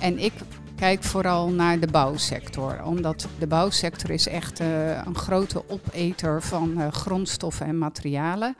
En 0.00 0.18
ik 0.18 0.32
kijk 0.76 1.02
vooral 1.02 1.48
naar 1.48 1.80
de 1.80 1.86
bouwsector, 1.86 2.84
omdat 2.84 3.28
de 3.38 3.46
bouwsector 3.46 4.10
is 4.10 4.26
echt 4.28 4.60
uh, 4.60 5.06
een 5.06 5.16
grote 5.16 5.62
opeter 5.68 6.42
van 6.42 6.74
uh, 6.76 6.88
grondstoffen 6.92 7.66
en 7.66 7.78
materialen. 7.78 8.56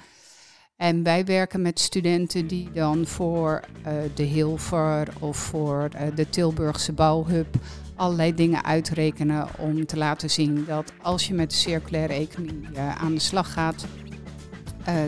En 0.77 1.03
wij 1.03 1.25
werken 1.25 1.63
met 1.63 1.81
studenten 1.81 2.47
die 2.47 2.71
dan 2.73 3.07
voor 3.07 3.61
uh, 3.87 3.93
de 4.15 4.23
Hilver 4.23 5.09
of 5.19 5.37
voor 5.37 5.89
de 6.15 6.29
Tilburgse 6.31 6.93
Bouwhub 6.93 7.55
allerlei 7.97 8.35
dingen 8.35 8.65
uitrekenen 8.65 9.49
om 9.59 9.87
te 9.87 9.97
laten 9.97 10.31
zien 10.31 10.65
dat 10.65 10.93
als 11.03 11.27
je 11.27 11.35
met 11.35 11.51
de 11.51 11.57
circulaire 11.57 12.13
economie 12.13 12.79
aan 12.79 13.15
de 13.15 13.21
slag 13.21 13.53
gaat, 13.53 13.87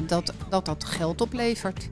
dat, 0.06 0.32
dat 0.48 0.64
dat 0.64 0.84
geld 0.84 1.20
oplevert. 1.20 1.88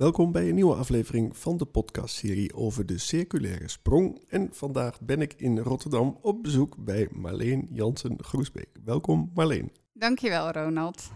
Welkom 0.00 0.32
bij 0.32 0.48
een 0.48 0.54
nieuwe 0.54 0.74
aflevering 0.74 1.36
van 1.36 1.56
de 1.56 1.64
podcastserie 1.64 2.54
over 2.54 2.86
de 2.86 2.98
circulaire 2.98 3.68
sprong. 3.68 4.22
En 4.28 4.48
vandaag 4.52 5.00
ben 5.00 5.20
ik 5.20 5.34
in 5.36 5.58
Rotterdam 5.58 6.18
op 6.20 6.42
bezoek 6.42 6.76
bij 6.84 7.08
Marleen 7.12 7.68
Jansen-Groesbeek. 7.70 8.68
Welkom 8.84 9.30
Marleen. 9.34 9.72
Dankjewel 9.92 10.50
Ronald. 10.50 11.10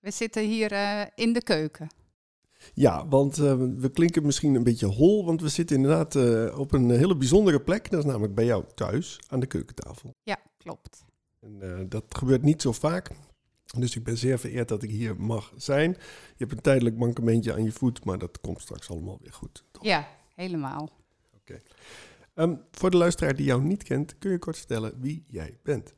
We 0.00 0.10
zitten 0.10 0.42
hier 0.42 0.72
uh, 0.72 1.02
in 1.14 1.32
de 1.32 1.42
keuken. 1.42 1.88
Ja, 2.74 3.08
want 3.08 3.38
uh, 3.38 3.54
we 3.76 3.90
klinken 3.90 4.26
misschien 4.26 4.54
een 4.54 4.64
beetje 4.64 4.86
hol, 4.86 5.24
want 5.24 5.40
we 5.40 5.48
zitten 5.48 5.76
inderdaad 5.76 6.14
uh, 6.14 6.58
op 6.58 6.72
een 6.72 6.90
hele 6.90 7.16
bijzondere 7.16 7.60
plek. 7.60 7.90
Dat 7.90 8.04
is 8.04 8.10
namelijk 8.10 8.34
bij 8.34 8.44
jou 8.44 8.64
thuis 8.74 9.20
aan 9.28 9.40
de 9.40 9.46
keukentafel. 9.46 10.14
Ja, 10.22 10.38
klopt. 10.56 11.04
En, 11.40 11.86
dat 11.88 12.04
gebeurt 12.08 12.42
niet 12.42 12.62
zo 12.62 12.72
vaak. 12.72 13.10
Dus 13.76 13.96
ik 13.96 14.04
ben 14.04 14.16
zeer 14.16 14.38
vereerd 14.38 14.68
dat 14.68 14.82
ik 14.82 14.90
hier 14.90 15.20
mag 15.20 15.52
zijn. 15.56 15.90
Je 15.90 16.34
hebt 16.36 16.52
een 16.52 16.60
tijdelijk 16.60 16.96
mankementje 16.96 17.52
aan 17.52 17.64
je 17.64 17.72
voet, 17.72 18.04
maar 18.04 18.18
dat 18.18 18.40
komt 18.40 18.60
straks 18.60 18.90
allemaal 18.90 19.18
weer 19.20 19.32
goed. 19.32 19.64
Toch? 19.70 19.84
Ja, 19.84 20.08
helemaal. 20.34 20.90
Oké. 21.34 21.60
Ehm, 22.34 22.56
voor 22.70 22.90
de 22.90 22.96
luisteraar 22.96 23.36
die 23.36 23.46
jou 23.46 23.62
niet 23.62 23.82
kent, 23.82 24.18
kun 24.18 24.30
je 24.30 24.38
kort 24.38 24.56
vertellen 24.56 25.00
wie 25.00 25.24
jij 25.28 25.58
bent? 25.62 25.94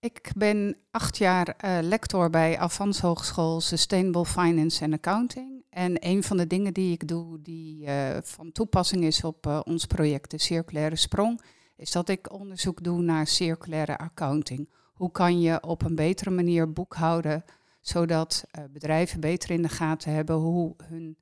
Ik 0.00 0.32
ben 0.36 0.76
acht 0.90 1.16
jaar 1.16 1.56
uh, 1.64 1.78
lector 1.82 2.30
bij 2.30 2.58
Avans 2.58 3.00
Hogeschool 3.00 3.60
Sustainable 3.60 4.24
Finance 4.24 4.84
and 4.84 4.92
Accounting. 4.92 5.64
En 5.70 6.06
een 6.06 6.22
van 6.22 6.36
de 6.36 6.46
dingen 6.46 6.74
die 6.74 6.92
ik 6.92 7.08
doe 7.08 7.42
die 7.42 7.86
uh, 7.86 8.16
van 8.22 8.52
toepassing 8.52 9.04
is 9.04 9.24
op 9.24 9.46
uh, 9.46 9.60
ons 9.64 9.86
project 9.86 10.30
De 10.30 10.38
Circulaire 10.38 10.96
Sprong, 10.96 11.40
is 11.76 11.90
dat 11.90 12.08
ik 12.08 12.32
onderzoek 12.32 12.82
doe 12.82 13.02
naar 13.02 13.26
circulaire 13.26 13.98
accounting 13.98 14.68
hoe 14.94 15.10
kan 15.10 15.40
je 15.40 15.62
op 15.62 15.82
een 15.82 15.94
betere 15.94 16.30
manier 16.30 16.72
boekhouden, 16.72 17.44
zodat 17.80 18.44
uh, 18.58 18.64
bedrijven 18.70 19.20
beter 19.20 19.50
in 19.50 19.62
de 19.62 19.68
gaten 19.68 20.12
hebben 20.12 20.36
hoe 20.36 20.74
hun 20.84 21.16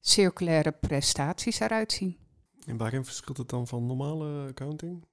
circulaire 0.00 0.72
prestaties 0.72 1.60
eruit 1.60 1.92
zien. 1.92 2.18
En 2.66 2.76
waarin 2.76 3.04
verschilt 3.04 3.36
het 3.36 3.48
dan 3.48 3.66
van 3.66 3.86
normale 3.86 4.48
accounting? 4.48 5.04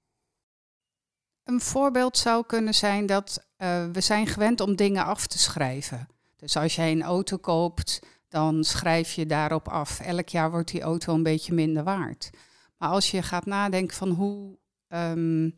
Een 1.43 1.61
voorbeeld 1.61 2.17
zou 2.17 2.45
kunnen 2.45 2.73
zijn 2.73 3.05
dat 3.05 3.47
uh, 3.57 3.85
we 3.91 4.01
zijn 4.01 4.27
gewend 4.27 4.59
om 4.59 4.75
dingen 4.75 5.05
af 5.05 5.27
te 5.27 5.39
schrijven. 5.39 6.07
Dus 6.35 6.57
als 6.57 6.75
jij 6.75 6.91
een 6.91 7.03
auto 7.03 7.37
koopt, 7.37 7.99
dan 8.29 8.63
schrijf 8.63 9.11
je 9.13 9.25
daarop 9.25 9.67
af. 9.67 9.99
Elk 9.99 10.29
jaar 10.29 10.51
wordt 10.51 10.71
die 10.71 10.81
auto 10.81 11.13
een 11.13 11.23
beetje 11.23 11.53
minder 11.53 11.83
waard. 11.83 12.29
Maar 12.77 12.89
als 12.89 13.11
je 13.11 13.21
gaat 13.21 13.45
nadenken 13.45 13.95
van 13.97 14.09
hoe 14.09 14.57
um, 14.87 15.55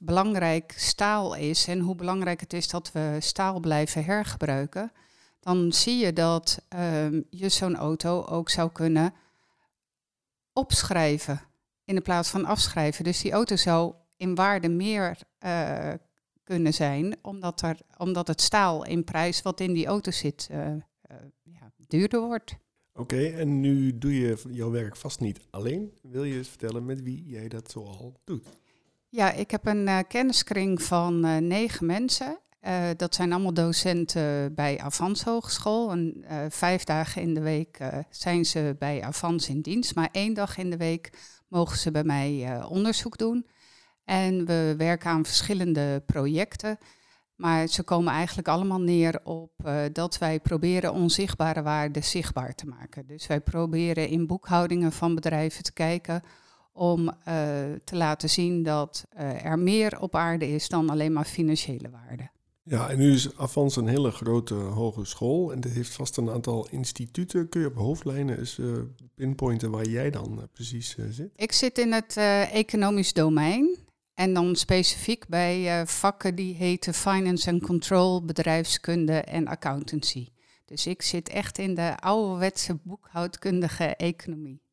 belangrijk 0.00 0.74
staal 0.76 1.34
is 1.34 1.66
en 1.66 1.80
hoe 1.80 1.94
belangrijk 1.94 2.40
het 2.40 2.52
is 2.52 2.68
dat 2.68 2.92
we 2.92 3.16
staal 3.20 3.60
blijven 3.60 4.04
hergebruiken, 4.04 4.92
dan 5.40 5.72
zie 5.72 5.96
je 5.96 6.12
dat 6.12 6.58
uh, 6.74 7.10
je 7.30 7.48
zo'n 7.48 7.76
auto 7.76 8.24
ook 8.24 8.50
zou 8.50 8.72
kunnen 8.72 9.14
opschrijven 10.52 11.40
in 11.84 11.94
de 11.94 12.00
plaats 12.00 12.28
van 12.28 12.44
afschrijven. 12.44 13.04
Dus 13.04 13.20
die 13.20 13.32
auto 13.32 13.56
zou 13.56 13.94
in 14.16 14.34
waarde 14.34 14.68
meer 14.68 15.18
uh, 15.44 15.92
kunnen 16.44 16.74
zijn, 16.74 17.16
omdat, 17.22 17.62
er, 17.62 17.78
omdat 17.96 18.26
het 18.26 18.40
staal 18.40 18.84
in 18.84 19.04
prijs 19.04 19.42
wat 19.42 19.60
in 19.60 19.72
die 19.72 19.86
auto 19.86 20.10
zit 20.10 20.48
uh, 20.52 20.66
ja, 21.42 21.72
duurder 21.86 22.20
wordt. 22.20 22.56
Oké, 22.92 23.26
en 23.26 23.60
nu 23.60 23.98
doe 23.98 24.18
je 24.18 24.38
jouw 24.48 24.70
werk 24.70 24.96
vast 24.96 25.20
niet 25.20 25.40
alleen. 25.50 25.92
Wil 26.02 26.24
je 26.24 26.36
eens 26.36 26.48
vertellen 26.48 26.84
met 26.84 27.02
wie 27.02 27.24
jij 27.26 27.48
dat 27.48 27.70
zoal 27.70 28.20
doet? 28.24 28.46
Ja, 29.08 29.32
ik 29.32 29.50
heb 29.50 29.66
een 29.66 29.86
uh, 29.86 29.98
kenniskring 30.08 30.82
van 30.82 31.26
uh, 31.26 31.36
negen 31.36 31.86
mensen. 31.86 32.38
Uh, 32.62 32.88
dat 32.96 33.14
zijn 33.14 33.32
allemaal 33.32 33.54
docenten 33.54 34.54
bij 34.54 34.78
Avans 34.78 35.22
Hogeschool. 35.22 35.96
Vijf 36.48 36.84
dagen 36.84 37.22
in 37.22 37.34
de 37.34 37.40
week 37.40 37.78
zijn 38.10 38.44
ze 38.44 38.76
bij 38.78 39.02
Avans 39.02 39.48
in 39.48 39.60
dienst. 39.60 39.94
Maar 39.94 40.08
één 40.12 40.34
dag 40.34 40.56
in 40.56 40.70
de 40.70 40.76
week 40.76 41.10
mogen 41.48 41.78
ze 41.78 41.90
bij 41.90 42.04
mij 42.04 42.62
onderzoek 42.68 43.18
doen. 43.18 43.46
En 44.04 44.46
we 44.46 44.74
werken 44.76 45.10
aan 45.10 45.24
verschillende 45.24 46.02
projecten. 46.06 46.78
Maar 47.34 47.66
ze 47.66 47.82
komen 47.82 48.12
eigenlijk 48.12 48.48
allemaal 48.48 48.80
neer 48.80 49.20
op 49.24 49.50
dat 49.92 50.18
wij 50.18 50.40
proberen 50.40 50.92
onzichtbare 50.92 51.62
waarden 51.62 52.04
zichtbaar 52.04 52.54
te 52.54 52.66
maken. 52.66 53.06
Dus 53.06 53.26
wij 53.26 53.40
proberen 53.40 54.08
in 54.08 54.26
boekhoudingen 54.26 54.92
van 54.92 55.14
bedrijven 55.14 55.62
te 55.62 55.72
kijken 55.72 56.22
om 56.76 57.06
uh, 57.08 57.14
te 57.84 57.96
laten 57.96 58.30
zien 58.30 58.62
dat 58.62 59.04
uh, 59.18 59.44
er 59.44 59.58
meer 59.58 60.00
op 60.00 60.14
aarde 60.14 60.48
is 60.48 60.68
dan 60.68 60.90
alleen 60.90 61.12
maar 61.12 61.24
financiële 61.24 61.90
waarde. 61.90 62.30
Ja, 62.62 62.90
en 62.90 62.98
nu 62.98 63.12
is 63.12 63.36
Avans 63.36 63.76
een 63.76 63.86
hele 63.86 64.10
grote 64.10 64.54
hogeschool 64.54 65.52
en 65.52 65.60
het 65.60 65.72
heeft 65.72 65.94
vast 65.94 66.16
een 66.16 66.30
aantal 66.30 66.68
instituten. 66.70 67.48
Kun 67.48 67.60
je 67.60 67.66
op 67.66 67.74
hoofdlijnen 67.74 68.38
eens 68.38 68.58
uh, 68.58 68.76
pinpointen 69.14 69.70
waar 69.70 69.86
jij 69.86 70.10
dan 70.10 70.48
precies 70.52 70.96
zit? 71.10 71.30
Ik 71.36 71.52
zit 71.52 71.78
in 71.78 71.92
het 71.92 72.16
economisch 72.52 73.12
domein 73.12 73.76
en 74.14 74.34
dan 74.34 74.56
specifiek 74.56 75.28
bij 75.28 75.86
vakken 75.86 76.34
die 76.34 76.54
heten 76.54 76.94
Finance 76.94 77.50
and 77.50 77.62
Control, 77.62 78.24
bedrijfskunde 78.24 79.20
en 79.20 79.46
accountancy. 79.46 80.28
Dus 80.64 80.86
ik 80.86 81.02
zit 81.02 81.28
echt 81.28 81.58
in 81.58 81.74
de 81.74 81.96
ouderwetse 81.98 82.78
boekhoudkundige 82.82 83.84
economie. 83.84 84.65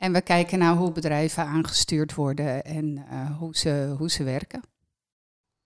En 0.00 0.12
we 0.12 0.20
kijken 0.20 0.58
naar 0.58 0.76
hoe 0.76 0.92
bedrijven 0.92 1.44
aangestuurd 1.44 2.14
worden 2.14 2.64
en 2.64 3.04
uh, 3.12 3.38
hoe, 3.38 3.56
ze, 3.56 3.94
hoe 3.98 4.10
ze 4.10 4.24
werken. 4.24 4.62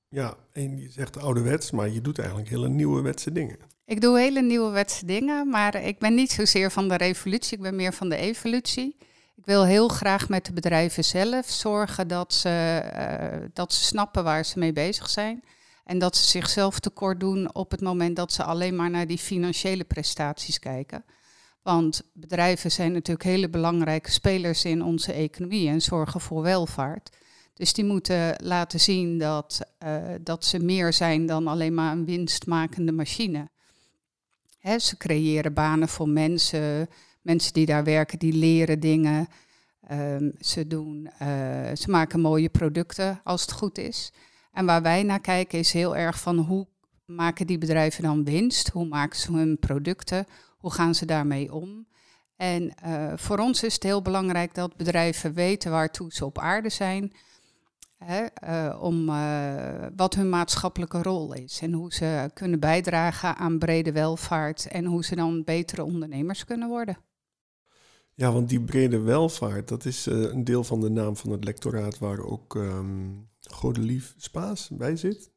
Ja, 0.08 0.34
en 0.52 0.78
je 0.78 0.90
zegt 0.90 1.18
ouderwets, 1.18 1.70
maar 1.70 1.88
je 1.88 2.00
doet 2.00 2.18
eigenlijk 2.18 2.48
hele 2.48 2.68
nieuwe 2.68 3.02
wetse 3.02 3.32
dingen. 3.32 3.58
Ik 3.84 4.00
doe 4.00 4.18
hele 4.18 4.42
nieuwe 4.42 4.70
wetse 4.70 5.06
dingen, 5.06 5.48
maar 5.48 5.74
ik 5.74 5.98
ben 5.98 6.14
niet 6.14 6.30
zozeer 6.30 6.70
van 6.70 6.88
de 6.88 6.96
revolutie, 6.96 7.56
ik 7.56 7.62
ben 7.62 7.76
meer 7.76 7.92
van 7.92 8.08
de 8.08 8.16
evolutie. 8.16 8.96
Ik 9.36 9.44
wil 9.44 9.64
heel 9.64 9.88
graag 9.88 10.28
met 10.28 10.46
de 10.46 10.52
bedrijven 10.52 11.04
zelf 11.04 11.50
zorgen 11.50 12.08
dat 12.08 12.34
ze, 12.34 12.82
uh, 12.96 13.48
dat 13.52 13.72
ze 13.72 13.84
snappen 13.84 14.24
waar 14.24 14.44
ze 14.44 14.58
mee 14.58 14.72
bezig 14.72 15.10
zijn. 15.10 15.44
En 15.84 15.98
dat 15.98 16.16
ze 16.16 16.24
zichzelf 16.24 16.80
tekort 16.80 17.20
doen 17.20 17.54
op 17.54 17.70
het 17.70 17.80
moment 17.80 18.16
dat 18.16 18.32
ze 18.32 18.42
alleen 18.42 18.76
maar 18.76 18.90
naar 18.90 19.06
die 19.06 19.18
financiële 19.18 19.84
prestaties 19.84 20.58
kijken. 20.58 21.04
Want 21.64 22.02
bedrijven 22.12 22.70
zijn 22.70 22.92
natuurlijk 22.92 23.28
hele 23.28 23.48
belangrijke 23.48 24.10
spelers 24.10 24.64
in 24.64 24.82
onze 24.82 25.12
economie 25.12 25.68
en 25.68 25.82
zorgen 25.82 26.20
voor 26.20 26.42
welvaart. 26.42 27.16
Dus 27.54 27.72
die 27.72 27.84
moeten 27.84 28.34
laten 28.42 28.80
zien 28.80 29.18
dat, 29.18 29.60
uh, 29.84 30.02
dat 30.20 30.44
ze 30.44 30.58
meer 30.58 30.92
zijn 30.92 31.26
dan 31.26 31.46
alleen 31.46 31.74
maar 31.74 31.92
een 31.92 32.04
winstmakende 32.04 32.92
machine. 32.92 33.48
Ze 34.78 34.96
creëren 34.96 35.54
banen 35.54 35.88
voor 35.88 36.08
mensen, 36.08 36.88
mensen 37.22 37.52
die 37.52 37.66
daar 37.66 37.84
werken, 37.84 38.18
die 38.18 38.32
leren 38.32 38.80
dingen. 38.80 39.28
Um, 39.90 40.32
ze, 40.40 40.66
doen, 40.66 41.08
uh, 41.22 41.28
ze 41.74 41.90
maken 41.90 42.20
mooie 42.20 42.48
producten 42.48 43.20
als 43.24 43.40
het 43.40 43.52
goed 43.52 43.78
is. 43.78 44.12
En 44.52 44.66
waar 44.66 44.82
wij 44.82 45.02
naar 45.02 45.20
kijken 45.20 45.58
is 45.58 45.72
heel 45.72 45.96
erg 45.96 46.20
van 46.20 46.38
hoe 46.38 46.66
maken 47.04 47.46
die 47.46 47.58
bedrijven 47.58 48.02
dan 48.02 48.24
winst? 48.24 48.68
Hoe 48.68 48.86
maken 48.86 49.18
ze 49.18 49.32
hun 49.32 49.58
producten? 49.58 50.26
Hoe 50.64 50.72
gaan 50.72 50.94
ze 50.94 51.06
daarmee 51.06 51.52
om? 51.52 51.86
En 52.36 52.72
uh, 52.86 53.12
voor 53.16 53.38
ons 53.38 53.62
is 53.62 53.74
het 53.74 53.82
heel 53.82 54.02
belangrijk 54.02 54.54
dat 54.54 54.76
bedrijven 54.76 55.34
weten 55.34 55.70
waartoe 55.70 56.12
ze 56.12 56.24
op 56.24 56.38
aarde 56.38 56.68
zijn. 56.68 57.12
Hè, 57.96 58.26
uh, 58.48 58.82
om 58.82 59.08
uh, 59.08 59.86
wat 59.96 60.14
hun 60.14 60.28
maatschappelijke 60.28 61.02
rol 61.02 61.34
is 61.34 61.60
en 61.60 61.72
hoe 61.72 61.94
ze 61.94 62.30
kunnen 62.34 62.60
bijdragen 62.60 63.36
aan 63.36 63.58
brede 63.58 63.92
welvaart 63.92 64.66
en 64.66 64.84
hoe 64.84 65.04
ze 65.04 65.14
dan 65.14 65.44
betere 65.44 65.84
ondernemers 65.84 66.44
kunnen 66.44 66.68
worden. 66.68 66.96
Ja, 68.14 68.32
want 68.32 68.48
die 68.48 68.60
brede 68.60 68.98
welvaart, 68.98 69.68
dat 69.68 69.84
is 69.84 70.06
een 70.06 70.44
deel 70.44 70.64
van 70.64 70.80
de 70.80 70.90
naam 70.90 71.16
van 71.16 71.30
het 71.30 71.44
lectoraat 71.44 71.98
waar 71.98 72.18
ook 72.18 72.54
um, 72.54 73.28
Godelief 73.40 74.14
Spaas 74.16 74.68
bij 74.72 74.96
zit. 74.96 75.30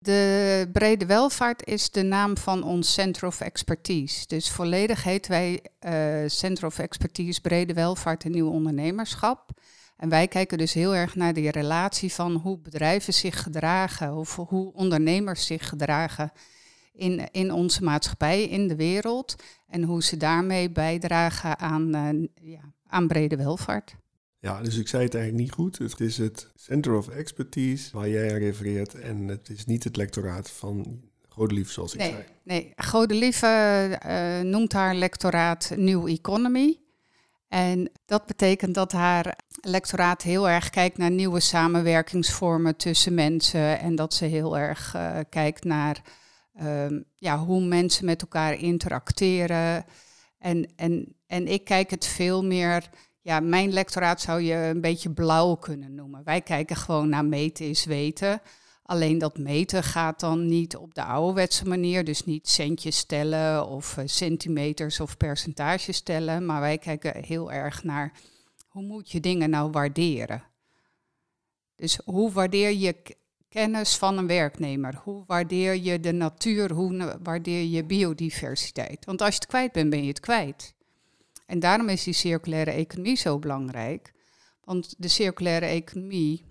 De 0.00 0.68
brede 0.72 1.06
welvaart 1.06 1.66
is 1.66 1.90
de 1.90 2.02
naam 2.02 2.36
van 2.36 2.62
ons 2.62 2.92
Center 2.92 3.26
of 3.26 3.40
Expertise. 3.40 4.26
Dus 4.26 4.50
volledig 4.50 5.02
heten 5.02 5.30
wij 5.30 5.62
uh, 5.80 6.28
Center 6.28 6.66
of 6.66 6.78
Expertise 6.78 7.40
Brede 7.40 7.72
Welvaart 7.72 8.24
en 8.24 8.30
Nieuw 8.30 8.50
Ondernemerschap. 8.50 9.50
En 9.96 10.08
wij 10.08 10.28
kijken 10.28 10.58
dus 10.58 10.72
heel 10.72 10.94
erg 10.94 11.14
naar 11.14 11.32
die 11.32 11.50
relatie 11.50 12.12
van 12.12 12.32
hoe 12.32 12.58
bedrijven 12.58 13.14
zich 13.14 13.42
gedragen 13.42 14.14
of 14.14 14.36
hoe 14.36 14.72
ondernemers 14.72 15.46
zich 15.46 15.68
gedragen 15.68 16.32
in, 16.92 17.28
in 17.30 17.52
onze 17.52 17.84
maatschappij, 17.84 18.42
in 18.42 18.68
de 18.68 18.76
wereld. 18.76 19.34
En 19.66 19.82
hoe 19.82 20.02
ze 20.02 20.16
daarmee 20.16 20.70
bijdragen 20.70 21.58
aan, 21.58 21.96
uh, 21.96 22.28
ja, 22.52 22.72
aan 22.86 23.06
brede 23.06 23.36
welvaart. 23.36 23.96
Ja, 24.40 24.62
dus 24.62 24.76
ik 24.76 24.88
zei 24.88 25.04
het 25.04 25.14
eigenlijk 25.14 25.44
niet 25.44 25.54
goed. 25.54 25.78
Het 25.78 26.00
is 26.00 26.18
het 26.18 26.50
Center 26.54 26.94
of 26.94 27.08
Expertise 27.08 27.90
waar 27.92 28.08
jij 28.08 28.32
aan 28.32 28.38
refereert. 28.38 28.94
En 28.94 29.28
het 29.28 29.48
is 29.48 29.64
niet 29.64 29.84
het 29.84 29.96
lectoraat 29.96 30.50
van 30.50 31.00
Godelief, 31.28 31.70
zoals 31.70 31.92
ik 31.92 32.00
nee, 32.00 32.10
zei. 32.10 32.24
Nee, 32.42 32.72
Godelief 32.76 33.42
uh, 33.42 34.40
noemt 34.40 34.72
haar 34.72 34.94
lectoraat 34.94 35.72
New 35.76 36.08
Economy. 36.08 36.78
En 37.48 37.90
dat 38.06 38.26
betekent 38.26 38.74
dat 38.74 38.92
haar 38.92 39.38
lectoraat 39.60 40.22
heel 40.22 40.48
erg 40.48 40.70
kijkt 40.70 40.98
naar 40.98 41.10
nieuwe 41.10 41.40
samenwerkingsvormen 41.40 42.76
tussen 42.76 43.14
mensen. 43.14 43.80
En 43.80 43.94
dat 43.94 44.14
ze 44.14 44.24
heel 44.24 44.58
erg 44.58 44.94
uh, 44.96 45.18
kijkt 45.28 45.64
naar 45.64 46.02
um, 46.62 47.04
ja, 47.14 47.38
hoe 47.38 47.64
mensen 47.64 48.04
met 48.04 48.22
elkaar 48.22 48.54
interacteren. 48.54 49.84
En, 50.38 50.68
en, 50.76 51.14
en 51.26 51.46
ik 51.46 51.64
kijk 51.64 51.90
het 51.90 52.06
veel 52.06 52.44
meer. 52.44 52.90
Ja, 53.28 53.40
mijn 53.40 53.72
lectoraat 53.72 54.20
zou 54.20 54.40
je 54.40 54.54
een 54.54 54.80
beetje 54.80 55.10
blauw 55.10 55.54
kunnen 55.54 55.94
noemen. 55.94 56.24
Wij 56.24 56.40
kijken 56.40 56.76
gewoon 56.76 57.08
naar 57.08 57.24
meten 57.24 57.68
is 57.68 57.84
weten. 57.84 58.40
Alleen 58.82 59.18
dat 59.18 59.38
meten 59.38 59.82
gaat 59.82 60.20
dan 60.20 60.46
niet 60.46 60.76
op 60.76 60.94
de 60.94 61.02
ouderwetse 61.02 61.68
manier, 61.68 62.04
dus 62.04 62.24
niet 62.24 62.48
centjes 62.48 62.96
stellen 62.96 63.66
of 63.66 63.96
uh, 63.96 64.04
centimeters 64.06 65.00
of 65.00 65.16
percentages 65.16 65.96
stellen, 65.96 66.46
maar 66.46 66.60
wij 66.60 66.78
kijken 66.78 67.24
heel 67.24 67.52
erg 67.52 67.84
naar 67.84 68.12
hoe 68.68 68.82
moet 68.82 69.10
je 69.10 69.20
dingen 69.20 69.50
nou 69.50 69.70
waarderen. 69.70 70.42
Dus 71.74 72.00
hoe 72.04 72.32
waardeer 72.32 72.72
je 72.72 73.16
kennis 73.48 73.96
van 73.96 74.18
een 74.18 74.26
werknemer? 74.26 75.00
Hoe 75.02 75.24
waardeer 75.26 75.76
je 75.76 76.00
de 76.00 76.12
natuur? 76.12 76.72
Hoe 76.72 77.18
waardeer 77.22 77.64
je 77.64 77.84
biodiversiteit? 77.84 79.04
Want 79.04 79.20
als 79.20 79.34
je 79.34 79.40
het 79.40 79.48
kwijt 79.48 79.72
bent, 79.72 79.90
ben 79.90 80.02
je 80.02 80.08
het 80.08 80.20
kwijt. 80.20 80.76
En 81.48 81.58
daarom 81.58 81.88
is 81.88 82.04
die 82.04 82.14
circulaire 82.14 82.70
economie 82.70 83.16
zo 83.16 83.38
belangrijk. 83.38 84.12
Want 84.64 84.94
de 84.98 85.08
circulaire 85.08 85.66
economie 85.66 86.44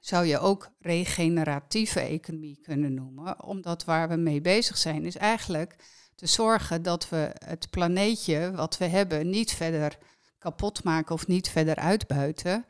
zou 0.00 0.26
je 0.26 0.38
ook 0.38 0.70
regeneratieve 0.80 2.00
economie 2.00 2.58
kunnen 2.62 2.94
noemen. 2.94 3.44
Omdat 3.44 3.84
waar 3.84 4.08
we 4.08 4.16
mee 4.16 4.40
bezig 4.40 4.76
zijn 4.78 5.04
is 5.04 5.16
eigenlijk 5.16 5.76
te 6.14 6.26
zorgen 6.26 6.82
dat 6.82 7.08
we 7.08 7.34
het 7.44 7.70
planeetje 7.70 8.52
wat 8.54 8.78
we 8.78 8.84
hebben 8.84 9.30
niet 9.30 9.52
verder 9.52 9.98
kapot 10.38 10.84
maken 10.84 11.14
of 11.14 11.26
niet 11.26 11.48
verder 11.48 11.76
uitbuiten. 11.76 12.64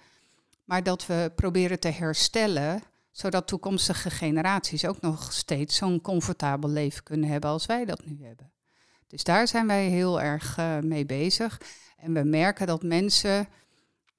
Maar 0.64 0.82
dat 0.82 1.06
we 1.06 1.32
proberen 1.36 1.80
te 1.80 1.88
herstellen, 1.88 2.82
zodat 3.10 3.46
toekomstige 3.46 4.10
generaties 4.10 4.86
ook 4.86 5.00
nog 5.00 5.32
steeds 5.32 5.76
zo'n 5.76 6.00
comfortabel 6.00 6.70
leven 6.70 7.02
kunnen 7.02 7.28
hebben 7.28 7.50
als 7.50 7.66
wij 7.66 7.84
dat 7.84 8.04
nu 8.04 8.24
hebben. 8.24 8.50
Dus 9.06 9.24
daar 9.24 9.48
zijn 9.48 9.66
wij 9.66 9.88
heel 9.88 10.20
erg 10.20 10.58
uh, 10.58 10.78
mee 10.78 11.06
bezig. 11.06 11.60
En 11.96 12.14
we 12.14 12.22
merken 12.22 12.66
dat 12.66 12.82
mensen 12.82 13.48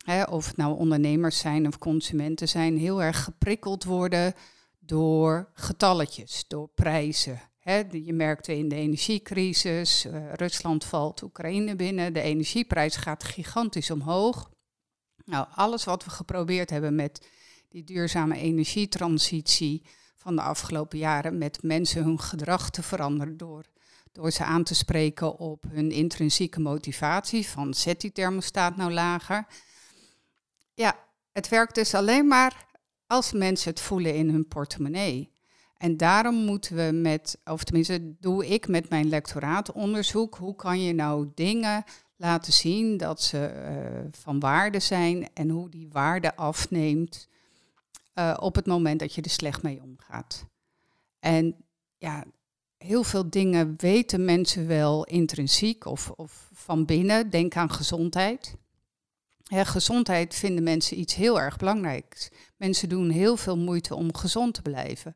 hè, 0.06 0.24
of 0.24 0.48
het 0.48 0.58
nou 0.58 0.78
ondernemers 0.78 1.38
zijn 1.38 1.68
of 1.68 1.78
consumenten 1.78 2.48
zijn, 2.48 2.78
heel 2.78 3.04
erg 3.04 3.24
geprikkeld 3.24 3.84
worden 3.84 4.34
door 4.80 5.50
getalletjes, 5.54 6.46
door 6.48 6.70
prijzen. 6.76 7.42
Hè, 7.60 7.84
je 7.92 8.14
merkte 8.14 8.58
in 8.58 8.70
de 8.70 8.76
energiecrisis, 8.76 10.06
uh, 10.06 10.34
Rusland 10.34 10.86
valt 10.86 11.22
Oekraïne 11.22 11.76
binnen, 11.76 12.14
de 12.14 12.22
energieprijs 12.22 12.96
gaat 12.96 13.24
gigantisch 13.24 13.92
omhoog. 13.92 14.52
Nou, 15.26 15.48
alles 15.52 15.84
wat 15.84 16.04
we 16.04 16.10
geprobeerd 16.10 16.70
hebben 16.70 16.96
met 16.96 17.28
die 17.70 17.84
duurzame 17.84 18.38
energietransitie 18.38 19.86
van 20.16 20.36
de 20.36 20.42
afgelopen 20.42 20.98
jaren, 20.98 21.38
met 21.38 21.64
mensen 21.64 22.04
hun 22.04 22.20
gedrag 22.20 22.70
te 22.70 22.84
veranderen 22.84 23.38
door, 23.38 23.66
door 24.12 24.32
ze 24.32 24.44
aan 24.44 24.64
te 24.64 24.76
spreken 24.76 25.38
op 25.38 25.66
hun 25.70 25.92
intrinsieke 25.92 26.60
motivatie 26.60 27.48
van 27.48 27.74
zet 27.74 28.02
die 28.02 28.12
thermostaat 28.12 28.76
nou 28.76 28.92
lager. 28.92 29.46
Ja, 30.74 31.00
het 31.32 31.50
werkt 31.50 31.76
dus 31.76 31.94
alleen 31.94 32.28
maar 32.28 32.66
als 33.08 33.32
mensen 33.32 33.70
het 33.70 33.82
voelen 33.82 34.16
in 34.16 34.30
hun 34.30 34.48
portemonnee. 34.48 35.36
En 35.78 35.98
daarom 35.98 36.36
moeten 36.36 36.76
we 36.76 36.92
met, 36.92 37.40
of 37.46 37.64
tenminste 37.64 38.16
doe 38.20 38.48
ik 38.48 38.68
met 38.68 38.90
mijn 38.90 39.10
lectoraat 39.10 39.72
onderzoek, 39.72 40.36
hoe 40.36 40.56
kan 40.56 40.82
je 40.82 40.94
nou 40.94 41.32
dingen 41.36 41.84
laten 42.16 42.54
zien 42.54 42.98
dat 42.98 43.22
ze 43.22 43.52
uh, 43.54 44.08
van 44.12 44.40
waarde 44.40 44.80
zijn 44.80 45.30
en 45.34 45.50
hoe 45.50 45.70
die 45.70 45.88
waarde 45.92 46.36
afneemt 46.36 47.28
uh, 48.16 48.38
op 48.40 48.56
het 48.56 48.66
moment 48.66 49.00
dat 49.00 49.14
je 49.14 49.22
er 49.22 49.30
slecht 49.30 49.64
mee 49.64 49.82
omgaat. 49.82 50.46
En 51.20 51.56
ja, 51.98 52.24
heel 52.78 53.04
veel 53.04 53.30
dingen 53.30 53.74
weten 53.78 54.26
mensen 54.26 54.68
wel 54.68 55.06
intrinsiek 55.06 55.86
of, 55.86 56.12
of 56.12 56.50
van 56.54 56.86
binnen. 56.86 57.30
Denk 57.30 57.56
aan 57.56 57.72
gezondheid 57.72 58.56
gezondheid 59.50 60.36
vinden 60.36 60.64
mensen 60.64 61.00
iets 61.00 61.16
heel 61.16 61.40
erg 61.40 61.58
belangrijks. 61.58 62.30
Mensen 62.58 62.90
doen 62.90 63.10
heel 63.10 63.38
veel 63.38 63.58
moeite 63.58 63.96
om 63.96 64.16
gezond 64.16 64.54
te 64.54 64.62
blijven. 64.62 65.16